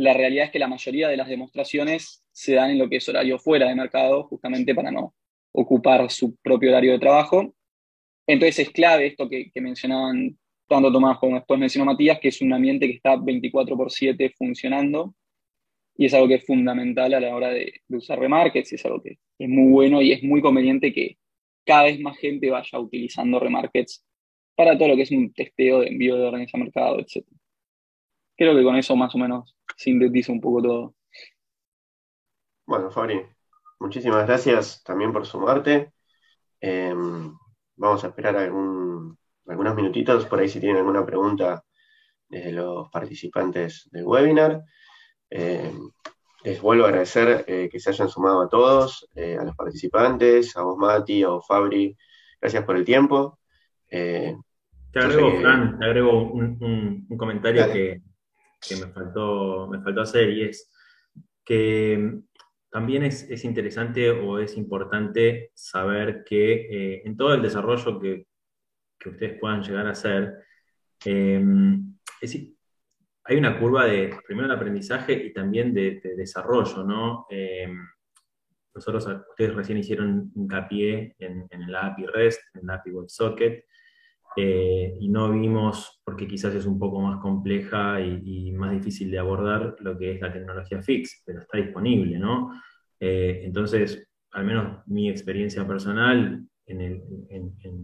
la 0.00 0.14
realidad 0.14 0.46
es 0.46 0.50
que 0.50 0.58
la 0.58 0.66
mayoría 0.66 1.08
de 1.08 1.16
las 1.16 1.28
demostraciones 1.28 2.24
se 2.32 2.54
dan 2.54 2.70
en 2.70 2.78
lo 2.78 2.88
que 2.88 2.96
es 2.96 3.08
horario 3.08 3.38
fuera 3.38 3.68
de 3.68 3.74
mercado, 3.74 4.24
justamente 4.24 4.74
para 4.74 4.90
no 4.90 5.14
ocupar 5.52 6.10
su 6.10 6.36
propio 6.36 6.70
horario 6.70 6.92
de 6.92 6.98
trabajo. 6.98 7.54
Entonces 8.26 8.60
es 8.60 8.70
clave 8.70 9.08
esto 9.08 9.28
que, 9.28 9.50
mencionaban 9.56 10.38
tanto 10.66 10.90
Tomás 10.90 11.18
como 11.18 11.34
después 11.36 11.60
mencionó 11.60 11.84
Matías, 11.84 12.18
que 12.18 12.28
es 12.28 12.40
un 12.40 12.52
ambiente 12.52 12.86
que 12.86 12.94
está 12.94 13.16
24 13.16 13.76
por 13.76 13.90
7 13.90 14.32
funcionando 14.38 15.14
y 15.96 16.06
es 16.06 16.14
algo 16.14 16.28
que 16.28 16.36
es 16.36 16.46
fundamental 16.46 17.12
a 17.12 17.20
la 17.20 17.34
hora 17.34 17.50
de, 17.50 17.82
usar 17.90 18.18
remarkets, 18.18 18.72
es 18.72 18.84
algo 18.86 19.02
que 19.02 19.18
es 19.38 19.48
muy 19.48 19.70
bueno 19.70 20.00
y 20.00 20.12
es 20.12 20.22
muy 20.22 20.40
conveniente 20.40 20.94
que 20.94 21.18
cada 21.66 21.84
vez 21.84 22.00
más 22.00 22.16
gente 22.16 22.48
vaya 22.48 22.78
utilizando 22.78 23.38
remarkets 23.38 24.02
para 24.54 24.78
todo 24.78 24.88
lo 24.88 24.96
que 24.96 25.02
es 25.02 25.10
un 25.10 25.30
testeo 25.34 25.80
de 25.80 25.88
envío 25.88 26.16
de 26.16 26.22
órdenes 26.22 26.54
a 26.54 26.58
mercado, 26.58 27.00
etc. 27.00 27.26
Creo 28.40 28.56
que 28.56 28.64
con 28.64 28.74
eso 28.74 28.96
más 28.96 29.14
o 29.14 29.18
menos 29.18 29.54
sintetizo 29.76 30.32
un 30.32 30.40
poco 30.40 30.62
todo. 30.62 30.94
Bueno, 32.64 32.90
Fabri, 32.90 33.20
muchísimas 33.78 34.26
gracias 34.26 34.82
también 34.82 35.12
por 35.12 35.26
sumarte. 35.26 35.92
Em, 36.58 37.36
vamos 37.76 38.02
a 38.02 38.06
esperar 38.06 38.36
algunos 38.38 39.76
minutitos 39.76 40.24
por 40.24 40.40
ahí 40.40 40.48
si 40.48 40.58
tienen 40.58 40.78
alguna 40.78 41.04
pregunta 41.04 41.62
desde 42.30 42.52
los 42.52 42.88
participantes 42.88 43.90
del 43.92 44.06
webinar. 44.06 44.64
Em, 45.28 45.90
les 46.42 46.62
vuelvo 46.62 46.84
a 46.84 46.88
agradecer 46.88 47.44
eh, 47.46 47.68
que 47.70 47.78
se 47.78 47.90
hayan 47.90 48.08
sumado 48.08 48.40
a 48.40 48.48
todos, 48.48 49.06
eh, 49.16 49.36
a 49.38 49.44
los 49.44 49.54
participantes, 49.54 50.56
a 50.56 50.62
vos 50.62 50.78
Mati, 50.78 51.24
a 51.24 51.28
vos 51.28 51.46
Fabri. 51.46 51.94
Gracias 52.40 52.64
por 52.64 52.78
el 52.78 52.86
tiempo. 52.86 53.38
Eh, 53.90 54.34
te 54.92 54.98
agrego, 54.98 55.30
Fran, 55.42 55.78
te 55.78 55.84
agrego 55.84 56.22
un, 56.22 57.06
comentario 57.18 57.70
que, 57.70 58.00
me, 58.70 58.92
faltó, 58.92 59.68
me 59.68 59.80
faltó 59.80 60.02
hacer 60.02 60.30
y 60.30 60.42
es 60.42 60.70
que 61.44 62.20
también 62.70 63.02
es, 63.02 63.44
interesante 63.44 64.10
o 64.10 64.38
es 64.38 64.56
importante 64.56 65.50
saber 65.54 66.22
que 66.24 66.52
eh, 66.52 67.02
en 67.04 67.16
todo 67.16 67.34
el 67.34 67.42
desarrollo 67.42 67.98
que, 67.98 68.26
ustedes 69.04 69.38
puedan 69.40 69.62
llegar 69.62 69.86
a 69.86 69.92
hacer, 69.92 70.44
eh, 71.04 71.42
hay 73.24 73.36
una 73.36 73.58
curva 73.58 73.86
de, 73.86 74.14
primero 74.26 74.48
de 74.48 74.54
aprendizaje 74.54 75.14
y 75.14 75.32
también 75.32 75.72
de, 75.74 76.00
desarrollo, 76.16 76.84
¿no? 76.84 77.26
Eh, 77.30 77.66
nosotros, 78.74 79.06
ustedes 79.30 79.54
recién 79.54 79.78
hicieron 79.78 80.30
hincapié 80.36 81.16
en, 81.18 81.46
en 81.50 81.62
el 81.62 81.74
API 81.74 82.06
REST, 82.06 82.40
en 82.54 82.62
el 82.62 82.70
API 82.70 82.90
WebSocket, 82.92 83.64
eh, 84.36 84.96
y 85.00 85.08
no 85.08 85.32
vimos, 85.32 86.00
porque 86.04 86.26
quizás 86.26 86.54
es 86.54 86.64
un 86.64 86.78
poco 86.78 87.00
más 87.00 87.20
compleja 87.20 88.00
y, 88.00 88.52
más 88.52 88.72
difícil 88.72 89.10
de 89.10 89.18
abordar, 89.18 89.76
lo 89.80 89.98
que 89.98 90.12
es 90.12 90.20
la 90.20 90.32
tecnología 90.32 90.82
fix, 90.82 91.22
pero 91.26 91.40
está 91.40 91.58
disponible, 91.58 92.18
¿no? 92.18 92.52
Eh, 92.98 93.42
entonces, 93.44 94.06
al 94.32 94.44
menos 94.44 94.86
mi 94.86 95.08
experiencia 95.08 95.66
personal 95.66 96.44
en, 96.66 97.02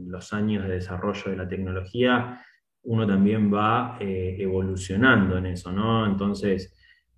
los 0.09 0.33
años 0.33 0.65
de 0.65 0.75
desarrollo 0.75 1.31
de 1.31 1.37
la 1.37 1.49
tecnología, 1.49 2.41
uno 2.85 3.07
también 3.07 3.53
va 3.53 3.99
eh, 4.01 4.37
evolucionando 4.39 5.39
en 5.39 5.47
eso, 5.47 5.73
¿no? 5.73 6.07
Entonces, 6.07 6.73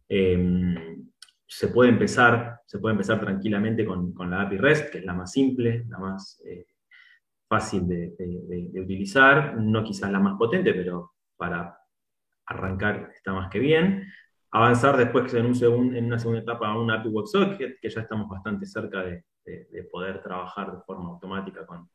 em, 0.09 1.07
se 1.47 1.69
puede 1.69 1.91
empezar, 1.91 2.61
se 2.67 2.79
puede 2.79 2.95
empezar 2.95 3.21
tranquilamente 3.21 3.85
con, 3.85 4.13
con, 4.15 4.31
la 4.31 4.43
API 4.43 4.57
REST, 4.57 4.91
que 4.91 4.99
es 4.99 5.05
la 5.05 5.15
más 5.15 5.33
simple, 5.33 5.85
la 5.89 5.99
más 5.99 6.43
fácil 7.49 7.89
de, 7.89 8.81
utilizar, 8.81 9.57
no 9.57 9.83
quizás 9.83 10.13
la 10.13 10.21
más 10.21 10.37
potente, 10.37 10.75
pero 10.75 11.15
para 11.37 11.79
arrancar 12.47 13.11
está 13.15 13.33
más 13.33 13.51
que 13.51 13.59
bien. 13.59 14.07
Avanzar 14.51 14.97
después 14.97 15.33
en, 15.35 15.47
un 15.47 15.97
en 15.97 16.05
una 16.07 16.19
segunda 16.19 16.43
etapa 16.43 16.69
a 16.69 16.79
un 16.79 16.91
API 16.91 17.09
WebSocket, 17.09 17.81
que 17.81 17.91
ya 17.91 18.03
estamos 18.03 18.29
bastante 18.29 18.67
cerca 18.67 19.03
de, 19.03 19.25
poder 19.91 20.23
trabajar 20.23 20.71
de 20.71 20.83
forma 20.83 21.09
automática 21.09 21.65
con, 21.65 21.89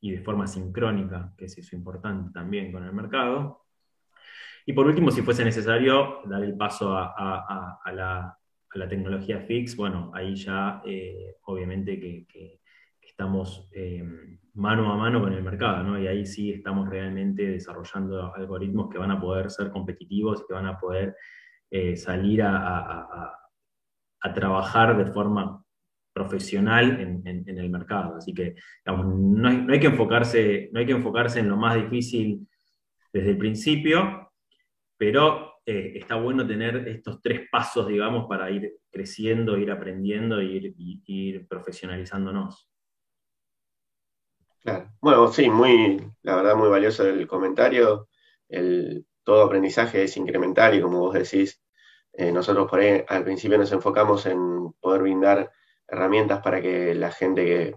y 0.00 0.12
de 0.12 0.20
forma 0.20 0.46
sincrónica, 0.46 1.32
que 1.36 1.46
es 1.46 1.58
eso 1.58 1.74
importante 1.74 2.30
también 2.32 2.70
con 2.70 2.84
el 2.84 2.92
mercado. 2.92 3.64
Y 4.64 4.72
por 4.72 4.86
último, 4.86 5.10
si 5.10 5.22
fuese 5.22 5.44
necesario 5.44 6.20
dar 6.26 6.44
el 6.44 6.56
paso 6.56 6.96
a, 6.96 7.82
la, 7.92 8.38
tecnología 8.88 9.40
fix, 9.40 9.74
bueno, 9.74 10.12
ahí 10.14 10.36
ya 10.36 10.80
eh, 10.86 11.34
obviamente 11.42 11.98
que 11.98 12.60
estamos 13.18 13.68
eh, 13.72 14.00
mano 14.54 14.92
a 14.92 14.96
mano 14.96 15.20
con 15.20 15.32
el 15.32 15.42
mercado, 15.42 15.82
¿no? 15.82 16.00
Y 16.00 16.06
ahí 16.06 16.24
sí 16.24 16.52
estamos 16.52 16.88
realmente 16.88 17.50
desarrollando 17.50 18.32
algoritmos 18.32 18.88
que 18.88 18.98
van 18.98 19.10
a 19.10 19.20
poder 19.20 19.50
ser 19.50 19.72
competitivos 19.72 20.40
y 20.40 20.46
que 20.46 20.54
van 20.54 20.66
a 20.66 20.78
poder 20.78 21.16
eh, 21.68 21.96
salir 21.96 22.42
a, 22.44 23.34
trabajar 24.34 24.96
de 24.96 25.10
forma 25.10 25.64
profesional 26.12 27.00
en, 27.00 27.58
el 27.58 27.70
mercado. 27.70 28.16
Así 28.16 28.34
que 28.34 28.54
no, 28.84 29.48
hay, 29.48 29.80
que 29.80 29.86
enfocarse, 29.86 30.68
no 30.72 30.80
hay 30.80 30.86
que 30.86 30.92
enfocarse 30.92 31.40
en 31.40 31.48
lo 31.48 31.56
más 31.56 31.74
difícil 31.74 32.46
desde 33.12 33.30
el 33.30 33.38
principio, 33.38 34.30
pero 34.96 35.54
eh, 35.64 35.94
está 35.96 36.16
bueno 36.16 36.46
tener 36.46 36.86
estos 36.86 37.20
tres 37.22 37.48
pasos, 37.50 37.88
digamos, 37.88 38.26
para 38.28 38.50
ir 38.50 38.74
creciendo, 38.92 39.56
ir 39.56 39.70
aprendiendo 39.70 40.40
e 40.40 40.44
ir, 40.44 40.74
ir 41.06 41.48
profesionalizándonos. 41.48 42.67
Claro. 44.62 44.90
Bueno, 45.00 45.32
sí, 45.32 45.48
muy, 45.50 46.00
la 46.22 46.36
verdad, 46.36 46.56
muy 46.56 46.68
valioso 46.68 47.06
el 47.06 47.26
comentario. 47.26 48.08
El, 48.48 49.06
todo 49.22 49.44
aprendizaje 49.44 50.04
es 50.04 50.16
incremental 50.16 50.74
y 50.74 50.80
como 50.80 51.00
vos 51.00 51.14
decís, 51.14 51.60
eh, 52.14 52.32
nosotros 52.32 52.68
por 52.70 52.80
ahí 52.80 53.04
al 53.08 53.24
principio 53.24 53.58
nos 53.58 53.72
enfocamos 53.72 54.26
en 54.26 54.72
poder 54.80 55.02
brindar 55.02 55.52
herramientas 55.86 56.40
para 56.42 56.60
que 56.62 56.94
la 56.94 57.12
gente 57.12 57.44
que, 57.44 57.76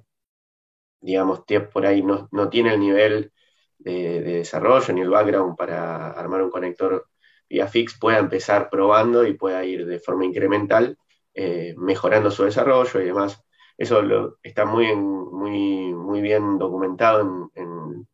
digamos, 1.02 1.42
por 1.74 1.86
ahí 1.86 2.04
no, 2.04 2.50
tiene 2.50 2.74
el 2.74 2.80
nivel 2.80 3.32
de, 3.78 4.22
desarrollo 4.22 4.94
ni 4.94 5.02
el 5.02 5.10
background 5.10 5.58
para 5.58 6.12
armar 6.12 6.42
un 6.42 6.52
conector 6.52 7.08
vía 7.50 7.68
fix 7.68 7.98
pueda 8.00 8.20
empezar 8.20 8.70
probando 8.70 9.26
y 9.26 9.34
pueda 9.34 9.64
ir 9.66 9.86
de 9.86 10.00
forma 10.00 10.26
incremental 10.26 10.98
eh, 11.34 11.74
mejorando 11.78 12.32
su 12.32 12.44
desarrollo 12.44 13.02
y 13.02 13.06
demás. 13.06 13.44
Eso 13.78 14.38
está 14.44 14.66
muy, 14.66 14.96
muy, 14.96 15.94
muy 15.94 16.22
bien 16.22 16.58
documentado 16.58 17.50
en, 17.56 18.08